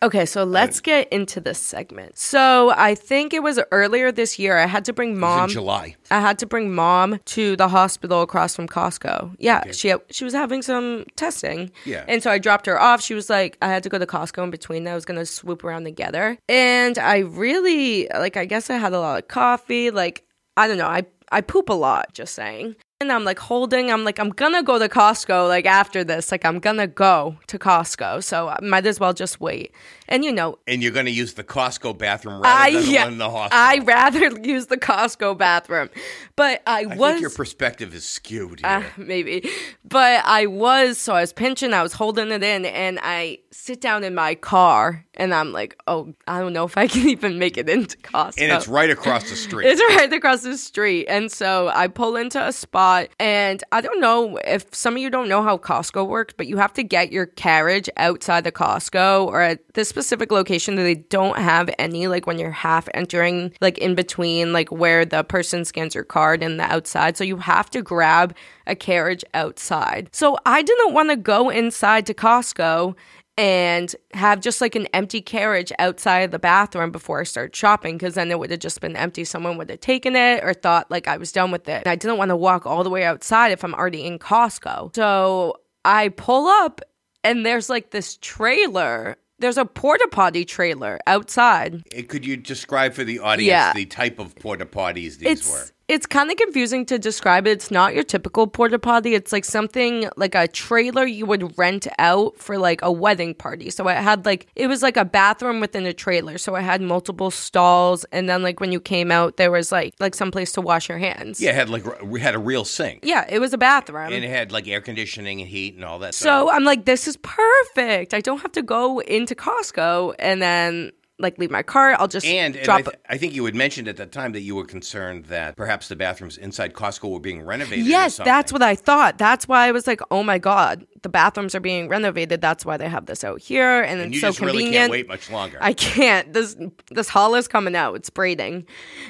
Okay 0.02 0.26
so 0.26 0.44
let's 0.44 0.80
get 0.80 1.08
into 1.10 1.40
this 1.40 1.60
segment. 1.60 2.18
So 2.18 2.72
i 2.76 2.96
think 2.96 3.34
it 3.34 3.44
was 3.44 3.60
earlier 3.72 4.12
this 4.12 4.40
year 4.40 4.58
i 4.58 4.66
had 4.66 4.86
to 4.86 4.94
bring 4.94 5.20
mom 5.20 5.46
in 5.46 5.50
July. 5.50 5.96
i 6.12 6.20
had 6.20 6.40
to 6.40 6.46
bring 6.46 6.74
mom 6.74 7.20
to 7.26 7.56
the 7.56 7.68
hospital 7.68 8.22
across 8.22 8.56
from 8.56 8.68
costco. 8.68 9.36
Yeah 9.40 9.64
she 9.72 9.94
she 10.10 10.24
was 10.24 10.34
having 10.34 10.62
some 10.62 11.06
testing. 11.16 11.72
Yeah. 11.86 12.06
and 12.08 12.22
so 12.24 12.32
i 12.32 12.38
dropped 12.38 12.66
her 12.66 12.80
off. 12.80 13.02
She 13.02 13.14
was 13.14 13.30
like 13.30 13.58
i 13.62 13.68
had 13.68 13.84
to 13.84 13.90
go 13.90 13.98
to 13.98 14.06
costco 14.06 14.44
in 14.44 14.52
between. 14.52 14.88
I 14.88 14.96
was 14.96 15.06
gonna 15.06 15.26
swoop 15.26 15.64
around 15.64 15.84
together. 15.84 16.38
And 16.48 16.98
i 16.98 17.18
really 17.20 18.08
like 18.10 18.38
i 18.38 18.46
guess 18.46 18.70
i 18.70 18.78
had 18.78 18.94
a 18.94 19.00
lot 19.00 19.20
of 19.22 19.28
coffee. 19.28 19.92
Like 19.92 20.24
i 20.58 20.68
don't 20.68 20.78
know 20.78 20.88
i 20.88 21.04
i 21.32 21.42
poop 21.42 21.70
a 21.70 21.74
lot 21.74 22.14
just 22.14 22.34
saying 22.36 22.76
and 23.02 23.14
I'm 23.14 23.24
like 23.24 23.40
holding. 23.40 23.90
I'm 23.90 24.04
like, 24.04 24.20
I'm 24.20 24.30
gonna 24.30 24.62
go 24.62 24.78
to 24.78 24.90
Costco 24.90 25.48
like 25.48 25.66
after 25.66 26.04
this. 26.04 26.34
Like, 26.34 26.44
I'm 26.44 26.60
gonna 26.60 26.86
go 26.86 27.38
to 27.48 27.58
Costco. 27.58 28.22
So 28.22 28.50
I 28.50 28.60
might 28.62 28.86
as 28.86 29.00
well 29.00 29.14
just 29.14 29.40
wait. 29.40 29.72
And 30.12 30.26
you 30.26 30.32
know, 30.32 30.58
And 30.67 30.82
you're 30.82 30.91
going 30.91 31.06
to 31.06 31.12
use 31.12 31.36
the 31.36 31.43
Costco 31.43 31.98
bathroom 31.98 32.41
I 32.43 32.72
rather 32.72 32.74
than 32.74 32.86
the 32.86 32.91
yeah, 32.91 33.04
one 33.04 33.13
in 33.13 33.19
the 33.19 33.30
hospital. 33.30 33.63
I 33.63 33.78
rather 33.78 34.41
use 34.43 34.65
the 34.65 34.78
Costco 34.78 35.38
bathroom. 35.38 35.89
But 36.36 36.63
I, 36.65 36.82
I 36.82 36.95
was 36.95 37.12
think 37.12 37.22
your 37.22 37.30
perspective 37.30 37.93
is 37.93 38.06
skewed 38.06 38.62
here. 38.62 38.67
uh, 38.69 38.84
maybe. 38.98 39.48
But 39.86 40.26
I 40.26 40.48
was, 40.48 40.98
so 40.98 41.13
I 41.13 41.22
was 41.22 41.32
pinching, 41.32 41.74
I 41.74 41.84
was 41.84 41.93
holding 41.93 42.32
it 42.32 42.41
in, 42.43 42.65
and 42.65 43.00
I 43.04 43.39
sit 43.52 43.82
down 43.82 44.04
in 44.04 44.15
my 44.15 44.34
car, 44.36 45.06
and 45.13 45.34
I'm 45.34 45.52
like, 45.52 45.80
oh, 45.86 46.13
I 46.28 46.39
don't 46.39 46.54
know 46.54 46.63
if 46.65 46.76
I 46.76 46.88
can 46.93 47.08
even 47.08 47.38
make 47.38 47.58
it 47.58 47.69
into 47.69 47.95
Costco. 47.98 48.41
and 48.41 48.52
it's 48.52 48.67
right 48.67 48.89
across 48.89 49.30
the 49.30 49.36
street. 49.36 49.67
It's 49.67 49.82
right 49.95 50.12
across 50.12 50.41
the 50.41 50.58
street. 50.58 51.06
And 51.08 51.32
so 51.32 51.69
I 51.74 51.88
pull 51.88 52.15
into 52.15 52.43
a 52.43 52.52
spot, 52.52 53.10
and 53.19 53.63
I 53.72 53.82
don't 53.82 54.02
know 54.02 54.38
if 54.43 54.74
some 54.74 54.95
of 54.95 55.00
you 55.02 55.12
don't 55.12 55.30
know 55.30 55.43
how 55.43 55.58
Costco 55.58 56.08
works, 56.08 56.34
but 56.36 56.48
you 56.48 56.58
have 56.58 56.74
to 56.74 56.84
get 56.84 57.12
your 57.12 57.28
carriage 57.28 57.89
outside 57.98 58.43
the 58.43 58.52
Costco 58.52 59.28
or 59.28 59.41
at 59.41 59.60
this 59.76 59.91
specific 60.00 60.32
location 60.32 60.76
that 60.76 60.84
they 60.84 60.96
don't 60.96 61.38
have 61.38 61.70
any, 61.78 62.08
like 62.08 62.26
when 62.26 62.40
you're 62.40 62.52
half 62.52 62.88
entering, 62.94 63.52
like 63.60 63.78
in 63.80 63.96
between, 63.96 64.54
like 64.54 64.72
where 64.72 65.04
the 65.04 65.26
person 65.26 65.66
scans 65.66 65.94
your 65.94 66.06
card 66.06 66.42
and 66.42 66.58
the 66.58 66.64
outside. 66.64 67.18
So 67.18 67.26
you 67.26 67.36
have 67.36 67.70
to 67.72 67.82
grab 67.82 68.34
a 68.66 68.76
carriage 68.76 69.26
outside. 69.34 70.10
So 70.14 70.38
I 70.46 70.62
didn't 70.62 70.94
want 70.94 71.10
to 71.10 71.18
go 71.18 71.50
inside 71.50 72.06
to 72.06 72.14
Costco 72.14 72.96
and 73.38 73.94
have 74.14 74.40
just 74.40 74.62
like 74.62 74.76
an 74.76 74.86
empty 74.88 75.20
carriage 75.20 75.74
outside 75.80 76.20
of 76.20 76.32
the 76.32 76.40
bathroom 76.40 76.92
before 76.92 77.20
I 77.20 77.24
started 77.24 77.54
shopping 77.54 77.98
because 77.98 78.16
then 78.16 78.32
it 78.32 78.40
would 78.40 78.52
have 78.52 78.60
just 78.62 78.80
been 78.80 78.96
empty. 78.96 79.26
Someone 79.26 79.58
would 79.58 79.70
have 79.70 79.82
taken 79.82 80.16
it 80.16 80.44
or 80.46 80.54
thought 80.54 80.90
like 80.90 81.10
I 81.10 81.18
was 81.18 81.34
done 81.34 81.52
with 81.52 81.68
it. 81.68 81.84
And 81.86 81.88
I 81.88 81.96
didn't 81.96 82.18
want 82.18 82.30
to 82.30 82.38
walk 82.38 82.66
all 82.66 82.86
the 82.86 82.90
way 82.90 83.04
outside 83.04 83.52
if 83.52 83.66
I'm 83.66 83.74
already 83.76 84.06
in 84.06 84.18
Costco. 84.18 84.96
So 84.96 85.58
I 85.84 86.10
pull 86.10 86.48
up 86.48 86.80
and 87.24 87.46
there's 87.46 87.70
like 87.70 87.92
this 87.92 88.18
trailer. 88.22 89.18
There's 89.39 89.58
a 89.58 89.65
porta 89.65 90.08
potty 90.12 90.43
trailer 90.45 90.99
outside. 91.08 91.84
Could 92.08 92.25
you 92.25 92.38
describe 92.38 92.93
for 92.93 93.04
the 93.04 93.19
audience 93.19 93.47
Yeah. 93.47 93.73
the 93.73 93.86
type 93.86 94.19
of 94.19 94.36
porta 94.36 94.65
potties 94.65 95.17
these 95.17 95.49
were? 95.49 95.65
It's 95.89 96.06
kind 96.06 96.30
of 96.30 96.38
confusing 96.38 96.86
to 96.86 96.99
describe 96.99 97.47
it. 97.47 97.52
It's 97.52 97.71
not 97.71 97.95
your 97.95 98.04
typical 98.04 98.45
porta 98.45 98.78
potty. 98.78 99.15
It's 99.15 99.32
like 99.32 99.43
something 99.43 100.08
like 100.15 100.36
a 100.36 100.47
trailer 100.47 101.04
you 101.04 101.25
would 101.25 101.58
rent 101.58 101.88
out 101.97 102.38
for 102.38 102.60
like 102.60 102.84
a 102.84 102.91
wedding 102.91 103.34
party. 103.34 103.71
So 103.71 103.88
it 103.88 103.97
had 103.97 104.23
like 104.23 104.45
it 104.56 104.67
was 104.67 104.84
like 104.84 104.97
a 104.97 105.04
bathroom 105.04 105.60
within 105.60 105.88
a 105.88 105.93
trailer. 105.93 106.38
So 106.38 106.56
it 106.56 106.62
had 106.62 106.82
multiple 106.84 107.32
stalls, 107.32 108.06
and 108.12 108.30
then 108.30 108.43
like 108.43 108.60
when 108.60 108.71
you 108.71 108.80
came 108.80 109.12
out, 109.12 109.38
there 109.38 109.49
was 109.49 109.71
like 109.71 109.95
like 109.99 110.13
some 110.13 110.30
place 110.30 110.52
to 110.54 110.62
wash 110.62 110.88
your 110.88 110.99
hands. 110.99 111.41
Yeah, 111.41 111.49
it 111.49 111.56
had 111.56 111.69
like 111.69 112.04
we 112.04 112.21
had 112.21 112.36
a 112.36 112.39
real 112.39 112.65
sink. 112.65 112.99
yeah, 113.04 113.25
it 113.28 113.39
was 113.39 113.52
a 113.54 113.58
bathroom. 113.58 114.13
And 114.13 114.23
it 114.23 114.30
had 114.30 114.52
like 114.52 114.67
air 114.67 114.82
conditioning 114.82 115.41
and 115.41 115.49
heat 115.49 115.73
and 115.73 115.84
all 115.84 115.97
that 115.99 116.13
stuff. 116.13 116.23
So 116.23 116.45
stuff. 116.45 116.56
I'm 116.56 116.65
like, 116.65 116.86
this 116.86 117.08
is 117.08 117.17
perfect. 117.17 118.13
I 118.13 118.21
don't 118.21 118.41
have 118.41 118.52
to 118.52 118.62
go 118.62 118.99
into 118.99 119.34
Costco 119.34 120.13
and 120.19 120.39
then 120.39 120.91
like 121.19 121.38
leave 121.38 121.51
my 121.51 121.62
car. 121.63 121.95
I'll 121.99 122.08
just 122.08 122.25
And, 122.25 122.55
and 122.55 122.69
I, 122.69 122.82
th- 122.82 122.95
I 123.10 123.17
think 123.17 123.34
you 123.34 123.43
had 123.45 123.53
mentioned 123.55 123.88
at 123.88 123.97
that 123.97 124.12
time 124.12 124.32
that 124.32 124.41
you 124.41 124.55
were 124.55 124.65
concerned 124.65 125.25
that 125.25 125.58
perhaps 125.58 125.89
the 125.89 125.95
bathrooms 125.95 126.38
inside 126.38 126.73
Costco 126.73 127.10
were 127.12 127.19
being 127.19 127.41
renovated. 127.43 127.86
or 127.86 127.89
Yes, 127.89 128.17
that's 128.17 128.53
what 128.53 128.62
I 128.62 128.75
thought. 128.75 129.17
That's 129.17 129.47
why 129.47 129.67
I 129.67 129.71
was 129.71 129.86
like, 129.86 130.01
oh 130.12 130.23
my 130.23 130.38
God, 130.38 130.86
the 131.01 131.10
bathrooms 131.10 131.53
are 131.55 131.60
being 131.60 131.89
renovated. 131.89 132.39
That's 132.41 132.65
why 132.65 132.77
they 132.77 132.88
have 132.88 133.05
this 133.05 133.23
out 133.23 133.41
here. 133.41 133.82
And, 133.82 133.99
And 133.99 134.13
it's 134.13 134.15
you 134.15 134.21
so 134.21 134.27
just 134.29 134.39
really 134.39 134.63
convenient. 134.63 134.75
can't 134.84 134.91
wait 134.91 135.08
much 135.08 135.29
longer. 135.29 135.58
I 135.62 135.73
can't. 135.73 136.32
This 136.34 136.55
this 136.91 137.10
haul 137.10 137.36
is 137.36 137.47
coming 137.47 137.75
out. 137.75 137.95
It's 137.95 138.10
braiding. 138.10 138.65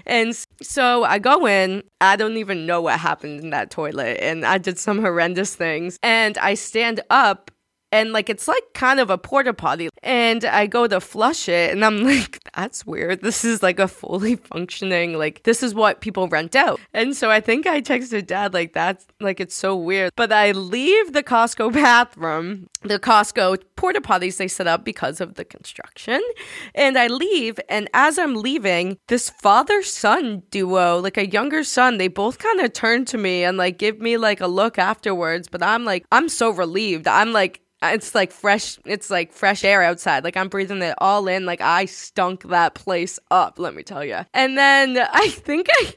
And 0.06 0.36
so 0.62 1.04
I 1.04 1.20
go 1.20 1.46
in. 1.48 1.84
I 2.02 2.16
don't 2.16 2.38
even 2.38 2.66
know 2.66 2.82
what 2.82 3.00
happened 3.00 3.40
in 3.42 3.50
that 3.52 3.70
toilet. 3.70 4.18
And 4.22 4.46
I 4.46 4.58
did 4.58 4.80
some 4.80 5.00
horrendous 5.00 5.54
things. 5.56 6.00
And 6.02 6.38
I 6.40 6.56
stand 6.56 7.02
up 7.10 7.52
and 7.92 8.14
like 8.14 8.30
it's 8.30 8.48
like 8.48 8.64
kind 8.74 9.00
of 9.00 9.10
a 9.10 9.18
porta 9.18 9.54
potty. 9.54 9.90
And 10.04 10.46
I 10.46 10.68
go 10.68 10.88
to 10.88 11.00
flush 11.00 11.50
it 11.50 11.72
and 11.72 11.84
I'm 11.84 12.04
like, 12.04 12.40
that's 12.56 12.86
weird. 12.86 13.22
This 13.22 13.44
is 13.44 13.64
like 13.64 13.80
a 13.80 13.88
fully 13.88 14.36
functioning, 14.36 15.18
like 15.18 15.44
this 15.44 15.64
is 15.64 15.74
what 15.74 16.02
people 16.02 16.28
rent 16.28 16.56
out. 16.56 16.80
And 16.94 17.16
so 17.16 17.30
I 17.30 17.40
think 17.40 17.68
I 17.68 17.82
texted 17.82 18.28
dad 18.28 18.54
like 18.54 18.74
that's 18.74 19.08
like 19.20 19.40
it's 19.40 19.56
so 19.56 19.76
weird. 19.76 20.12
But 20.16 20.32
I 20.32 20.52
leave 20.52 21.14
the 21.14 21.24
Costco 21.24 21.74
bathroom, 21.74 22.68
the 22.82 23.00
Costco 23.00 23.58
porta 23.76 24.02
potties 24.02 24.38
they 24.38 24.48
set 24.48 24.68
up 24.68 24.84
because 24.84 25.22
of 25.22 25.36
the 25.36 25.46
construction. 25.46 26.22
And 26.76 26.98
I 26.98 27.08
leave, 27.08 27.60
and 27.70 27.90
as 27.94 28.20
I'm 28.20 28.36
leaving, 28.36 28.98
this 29.08 29.30
father 29.30 29.82
son 29.84 30.44
duo, 30.52 31.00
like 31.00 31.18
a 31.18 31.30
younger 31.30 31.64
son, 31.64 31.98
they 31.98 32.08
both 32.08 32.40
kind 32.40 32.60
of 32.62 32.74
turn 32.74 33.06
to 33.06 33.18
me 33.18 33.44
and 33.44 33.58
like 33.58 33.78
give 33.78 34.00
me 34.00 34.18
like 34.18 34.42
a 34.42 34.48
look 34.48 34.78
afterwards. 34.78 35.48
But 35.48 35.64
I'm 35.64 35.86
like, 35.86 36.06
I'm 36.12 36.30
so 36.30 36.50
relieved. 36.50 37.08
I'm 37.08 37.34
like, 37.34 37.62
it's 37.82 38.14
like 38.14 38.32
fresh 38.32 38.78
it's 38.86 39.10
like 39.10 39.32
fresh 39.32 39.64
air 39.64 39.82
outside. 39.82 40.24
Like 40.24 40.36
i'm 40.38 40.50
breathing 40.50 40.82
it 40.82 40.96
all 40.98 41.28
in. 41.28 41.46
Like 41.46 41.62
i 41.62 41.86
stunk 41.86 42.44
that 42.50 42.74
place 42.74 43.20
up 43.32 43.60
let 43.60 43.74
me 43.76 43.84
tell 43.84 44.04
you 44.04 44.20
and 44.34 44.58
then 44.58 44.98
i 45.14 45.30
think 45.30 45.68
i 45.72 45.94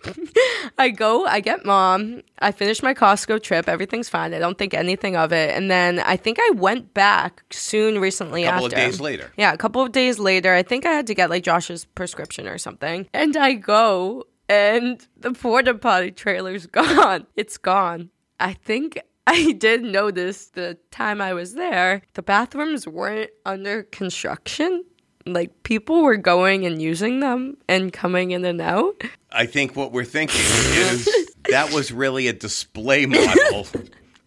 i 0.78 0.88
go 0.90 1.26
i 1.26 1.40
get 1.40 1.64
mom. 1.64 2.22
I 2.38 2.50
finish 2.52 2.82
my 2.82 2.92
costco 2.94 3.42
trip. 3.42 3.68
Everything's 3.68 4.08
fine. 4.08 4.34
I 4.34 4.38
don't 4.38 4.58
think 4.58 4.74
anything 4.74 5.16
of 5.16 5.32
it. 5.32 5.56
And 5.56 5.70
then 5.70 5.98
i 6.00 6.16
think 6.16 6.38
i 6.40 6.50
went 6.54 6.94
back 6.94 7.42
soon 7.50 8.00
recently 8.00 8.44
a 8.44 8.50
couple 8.50 8.66
of 8.66 8.72
after. 8.72 8.84
days 8.86 9.00
later. 9.00 9.32
yeah, 9.36 9.52
a 9.52 9.56
couple 9.58 9.82
of 9.82 9.92
days 9.92 10.18
later, 10.18 10.54
I 10.54 10.62
think 10.62 10.86
I 10.86 10.92
had 10.92 11.06
to 11.08 11.14
get 11.14 11.30
like 11.30 11.42
Josh's 11.44 11.84
prescription 11.84 12.46
or 12.48 12.58
something. 12.58 13.06
And 13.12 13.36
I 13.36 13.54
go 13.54 14.24
and 14.48 15.04
the 15.16 15.32
porta 15.32 15.74
potty 15.74 16.10
trailer's 16.10 16.66
gone. 16.80 17.26
It's 17.36 17.58
gone. 17.58 18.10
I 18.40 18.52
think 18.54 18.98
I 19.26 19.52
did 19.52 19.84
notice 19.84 20.46
the 20.46 20.78
time 20.90 21.20
I 21.20 21.32
was 21.32 21.54
there, 21.54 22.02
the 22.14 22.22
bathrooms 22.22 22.88
weren't 22.88 23.30
under 23.46 23.84
construction. 23.84 24.84
Like 25.24 25.62
people 25.62 26.02
were 26.02 26.16
going 26.16 26.66
and 26.66 26.82
using 26.82 27.20
them 27.20 27.56
and 27.68 27.92
coming 27.92 28.32
in 28.32 28.44
and 28.44 28.60
out. 28.60 29.00
I 29.30 29.46
think 29.46 29.76
what 29.76 29.92
we're 29.92 30.04
thinking 30.04 30.40
is 30.40 31.08
that 31.48 31.72
was 31.72 31.92
really 31.92 32.26
a 32.26 32.32
display 32.32 33.06
model 33.06 33.68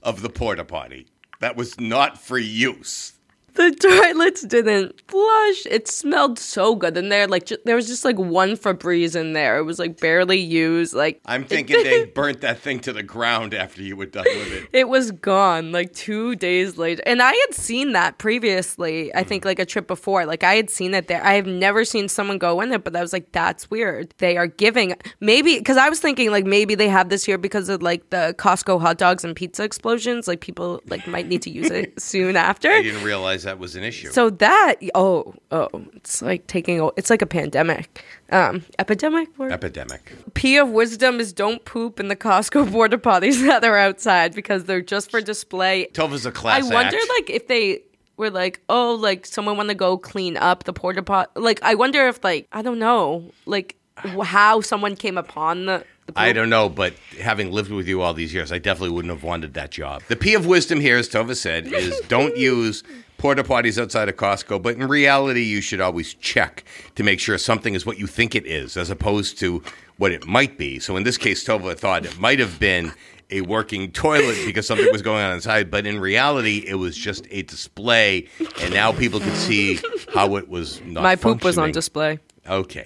of 0.02 0.22
the 0.22 0.30
porta 0.30 0.64
potty. 0.64 1.08
That 1.42 1.58
was 1.58 1.78
not 1.80 2.22
for 2.22 2.38
use. 2.38 3.15
The 3.66 3.72
toilets 3.72 4.42
didn't 4.42 5.02
flush. 5.08 5.66
It 5.68 5.88
smelled 5.88 6.38
so 6.38 6.76
good 6.76 6.98
in 6.98 7.08
there. 7.08 7.26
Like 7.26 7.46
ju- 7.46 7.58
there 7.64 7.78
was 7.78 7.88
just 7.88 8.04
like 8.04 8.18
one 8.18 8.58
Febreze 8.58 9.16
in 9.16 9.32
there. 9.32 9.58
It 9.58 9.64
was 9.64 9.80
like 9.80 9.98
barely 10.02 10.38
used. 10.40 10.94
Like 10.94 11.22
I'm 11.26 11.46
thinking 11.46 11.82
they 11.82 12.04
burnt 12.04 12.42
that 12.42 12.60
thing 12.60 12.82
to 12.82 12.92
the 12.92 13.02
ground 13.02 13.54
after 13.54 13.82
you 13.82 13.96
were 13.96 14.08
done 14.08 14.26
with 14.26 14.52
it. 14.52 14.70
It 14.74 14.90
was 14.90 15.12
gone 15.12 15.72
like 15.72 15.94
two 15.94 16.36
days 16.36 16.78
later. 16.78 17.02
And 17.06 17.22
I 17.22 17.32
had 17.32 17.54
seen 17.54 17.94
that 17.94 18.18
previously, 18.18 19.14
I 19.16 19.24
think 19.24 19.44
mm-hmm. 19.44 19.48
like 19.48 19.60
a 19.60 19.66
trip 19.66 19.88
before. 19.88 20.26
Like 20.26 20.44
I 20.44 20.56
had 20.56 20.70
seen 20.70 20.94
it 20.94 21.08
there. 21.08 21.24
I 21.24 21.36
have 21.36 21.48
never 21.48 21.86
seen 21.86 22.10
someone 22.10 22.38
go 22.38 22.60
in 22.60 22.74
it, 22.74 22.84
but 22.84 22.94
I 22.94 23.02
was 23.02 23.14
like, 23.14 23.32
that's 23.32 23.72
weird. 23.72 24.14
They 24.18 24.36
are 24.36 24.48
giving 24.48 24.96
maybe 25.22 25.58
because 25.58 25.78
I 25.78 25.88
was 25.88 26.02
thinking 26.02 26.30
like 26.30 26.46
maybe 26.46 26.76
they 26.76 26.90
have 26.90 27.08
this 27.08 27.24
here 27.24 27.38
because 27.38 27.70
of 27.70 27.82
like 27.82 28.10
the 28.10 28.36
Costco 28.38 28.82
hot 28.82 28.98
dogs 28.98 29.24
and 29.24 29.34
pizza 29.34 29.64
explosions. 29.64 30.28
Like 30.28 30.42
people 30.42 30.82
like 30.88 31.08
might 31.08 31.28
need 31.28 31.42
to 31.44 31.50
use 31.50 31.72
it 31.72 32.02
soon 32.02 32.36
after. 32.36 32.70
I 32.70 32.82
didn't 32.82 33.04
realize 33.04 33.45
that 33.46 33.58
was 33.58 33.76
an 33.76 33.84
issue. 33.84 34.10
So 34.12 34.30
that 34.30 34.76
oh 34.94 35.34
oh 35.52 35.70
it's 35.96 36.22
like 36.22 36.46
taking 36.48 36.88
it's 36.98 37.10
like 37.10 37.22
a 37.22 37.26
pandemic 37.26 38.04
um 38.32 38.64
epidemic 38.78 39.36
word? 39.40 39.52
Epidemic. 39.52 40.14
Pea 40.34 40.58
of 40.58 40.70
wisdom 40.70 41.20
is 41.20 41.34
don't 41.34 41.64
poop 41.66 42.00
in 42.00 42.10
the 42.10 42.16
Costco 42.16 42.72
porta 42.72 42.98
potties 42.98 43.42
that 43.48 43.64
are 43.64 43.78
outside 43.78 44.36
because 44.36 44.66
they're 44.66 44.82
just 44.82 45.10
for 45.10 45.22
display. 45.22 45.88
Tovah's 45.94 46.26
a 46.26 46.32
class 46.32 46.70
I 46.70 46.74
wonder 46.74 46.98
act. 46.98 47.10
like 47.18 47.30
if 47.30 47.48
they 47.48 47.82
were 48.18 48.30
like 48.30 48.62
oh 48.70 48.94
like 48.94 49.26
someone 49.26 49.58
want 49.58 49.70
to 49.70 49.76
go 49.76 49.98
clean 49.98 50.38
up 50.38 50.66
the 50.66 50.74
porta 50.74 51.04
pot 51.04 51.32
like 51.36 51.60
I 51.64 51.76
wonder 51.76 52.08
if 52.08 52.24
like 52.24 52.48
I 52.52 52.62
don't 52.62 52.80
know 52.80 53.32
like 53.46 53.76
how 53.98 54.62
someone 54.62 54.96
came 54.96 55.18
upon 55.18 55.66
the. 55.68 55.86
I 56.16 56.34
don't 56.34 56.50
know, 56.50 56.70
but 56.70 56.94
having 57.20 57.52
lived 57.52 57.72
with 57.72 57.88
you 57.88 58.02
all 58.02 58.14
these 58.14 58.34
years, 58.34 58.52
I 58.52 58.60
definitely 58.60 58.92
wouldn't 58.92 59.14
have 59.14 59.24
wanted 59.24 59.54
that 59.56 59.72
job. 59.72 60.04
The 60.08 60.16
Pea 60.16 60.36
of 60.36 60.46
wisdom 60.46 60.80
here, 60.80 60.98
as 60.98 61.10
Tovah 61.10 61.36
said, 61.36 61.68
is 61.68 62.00
don't 62.08 62.38
use 62.38 62.84
porta 63.18 63.44
potties 63.44 63.82
outside 63.82 64.08
of 64.08 64.16
Costco, 64.16 64.62
but 64.62 64.76
in 64.76 64.88
reality, 64.88 65.44
you 65.44 65.62
should 65.62 65.82
always 65.82 66.14
check 66.16 66.64
to 66.96 67.04
make 67.04 67.20
sure 67.20 67.38
something 67.38 67.74
is 67.74 67.86
what 67.86 67.98
you 67.98 68.08
think 68.08 68.36
it 68.36 68.46
is, 68.46 68.78
as 68.78 68.90
opposed 68.90 69.40
to 69.40 69.64
what 69.98 70.12
it 70.12 70.28
might 70.28 70.58
be. 70.58 70.80
So 70.80 70.96
in 70.96 71.04
this 71.04 71.18
case, 71.18 71.44
Tovah 71.44 71.78
thought 71.78 72.06
it 72.06 72.20
might 72.20 72.40
have 72.40 72.60
been 72.60 72.92
a 73.32 73.42
working 73.42 73.92
toilet 73.92 74.38
because 74.46 74.68
something 74.68 74.92
was 74.92 75.02
going 75.02 75.24
on 75.24 75.34
inside, 75.34 75.72
but 75.72 75.88
in 75.88 76.00
reality, 76.00 76.64
it 76.68 76.76
was 76.76 76.96
just 76.96 77.26
a 77.32 77.42
display, 77.42 78.28
and 78.62 78.74
now 78.74 78.92
people 78.92 79.20
can 79.20 79.34
see 79.36 79.80
how 80.14 80.36
it 80.36 80.48
was 80.48 80.82
not 80.82 81.02
My 81.02 81.16
poop 81.16 81.44
was 81.44 81.58
on 81.58 81.72
display. 81.72 82.20
Okay. 82.48 82.86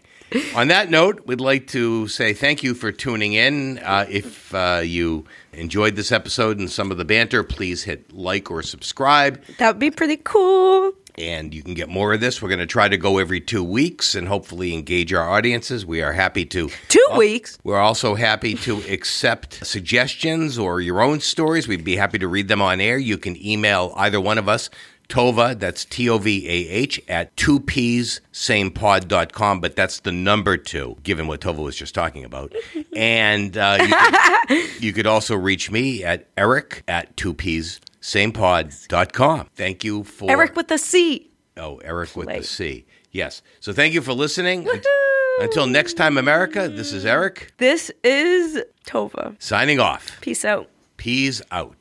On 0.55 0.67
that 0.67 0.89
note, 0.89 1.25
we'd 1.25 1.41
like 1.41 1.67
to 1.67 2.07
say 2.07 2.33
thank 2.33 2.63
you 2.63 2.73
for 2.73 2.91
tuning 2.91 3.33
in. 3.33 3.79
Uh, 3.79 4.05
if 4.09 4.53
uh, 4.53 4.81
you 4.83 5.25
enjoyed 5.53 5.95
this 5.95 6.11
episode 6.11 6.59
and 6.59 6.69
some 6.69 6.91
of 6.91 6.97
the 6.97 7.05
banter, 7.05 7.43
please 7.43 7.83
hit 7.83 8.13
like 8.13 8.51
or 8.51 8.61
subscribe. 8.61 9.43
That 9.57 9.69
would 9.69 9.79
be 9.79 9.91
pretty 9.91 10.17
cool. 10.17 10.93
And 11.17 11.53
you 11.53 11.63
can 11.63 11.73
get 11.73 11.89
more 11.89 12.13
of 12.13 12.21
this. 12.21 12.41
We're 12.41 12.47
going 12.47 12.59
to 12.59 12.65
try 12.65 12.87
to 12.87 12.95
go 12.95 13.17
every 13.17 13.41
two 13.41 13.63
weeks 13.63 14.15
and 14.15 14.27
hopefully 14.27 14.73
engage 14.73 15.11
our 15.11 15.29
audiences. 15.29 15.85
We 15.85 16.01
are 16.01 16.13
happy 16.13 16.45
to. 16.45 16.69
Two 16.87 17.07
weeks. 17.17 17.57
We're 17.63 17.79
also 17.79 18.15
happy 18.15 18.55
to 18.55 18.77
accept 18.89 19.65
suggestions 19.65 20.57
or 20.57 20.79
your 20.79 21.01
own 21.01 21.19
stories. 21.19 21.67
We'd 21.67 21.83
be 21.83 21.97
happy 21.97 22.19
to 22.19 22.27
read 22.27 22.47
them 22.47 22.61
on 22.61 22.79
air. 22.79 22.97
You 22.97 23.17
can 23.17 23.35
email 23.45 23.93
either 23.97 24.21
one 24.21 24.37
of 24.37 24.47
us, 24.47 24.69
Tovah, 25.09 25.57
that's 25.59 25.83
T 25.85 26.07
O 26.07 26.19
V 26.19 26.47
A 26.47 26.69
H, 26.69 27.01
at 27.07 27.35
2pssamepod.com, 27.35 29.59
but 29.59 29.75
that's 29.75 29.99
the 30.01 30.11
number 30.11 30.55
two, 30.55 30.95
given 31.03 31.25
what 31.27 31.41
Tovah 31.41 31.63
was 31.63 31.75
just 31.75 31.95
talking 31.95 32.23
about. 32.23 32.53
and 32.95 33.57
uh, 33.57 33.77
you, 33.81 33.87
could, 33.97 34.83
you 34.83 34.93
could 34.93 35.07
also 35.07 35.35
reach 35.35 35.71
me 35.71 36.03
at 36.03 36.27
eric 36.37 36.83
at 36.87 37.15
2pssamepod.com. 37.17 39.47
Thank 39.55 39.83
you 39.83 40.03
for. 40.03 40.29
Eric 40.29 40.55
with 40.55 40.67
the 40.67 40.77
C. 40.77 41.31
Oh, 41.57 41.77
Eric 41.77 42.15
with 42.15 42.27
the 42.29 42.43
C. 42.43 42.85
Yes. 43.11 43.41
So 43.59 43.73
thank 43.73 43.95
you 43.95 44.01
for 44.01 44.13
listening. 44.13 44.67
Until 45.41 45.65
next 45.65 45.93
time, 45.93 46.15
America, 46.17 46.69
this 46.69 46.91
is 46.93 47.05
Eric 47.05 47.51
This 47.57 47.89
is 48.03 48.61
Tovah. 48.85 49.41
signing 49.41 49.79
off. 49.79 50.21
Peace 50.21 50.45
out. 50.45 50.69
Peas 50.97 51.41
out. 51.51 51.75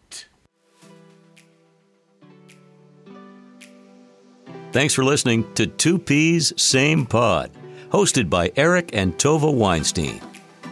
Thanks 4.70 4.92
for 4.92 5.02
listening 5.02 5.50
to 5.54 5.66
Two 5.66 5.98
Peas, 5.98 6.52
Same 6.59 7.07
Pod, 7.07 7.50
hosted 7.88 8.28
by 8.28 8.52
Eric 8.54 8.90
and 8.92 9.16
Tovah 9.16 9.52
Weinstein. 9.52 10.20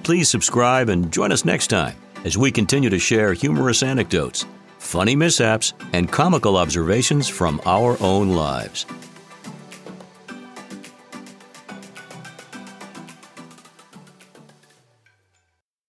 Please 0.02 0.28
subscribe 0.28 0.90
and 0.90 1.11
join 1.11 1.32
us 1.32 1.46
next 1.46 1.68
time 1.68 1.96
as 2.22 2.37
we 2.37 2.52
continue 2.52 2.90
to 2.90 2.98
share 2.98 3.32
humorous 3.32 3.82
anecdotes, 3.82 4.44
funny 4.78 5.16
mishaps, 5.16 5.72
and 5.94 6.12
comical 6.12 6.59
observations 6.59 7.26
from 7.26 7.59
our 7.64 7.96
own 8.02 8.28
lives. 8.28 8.85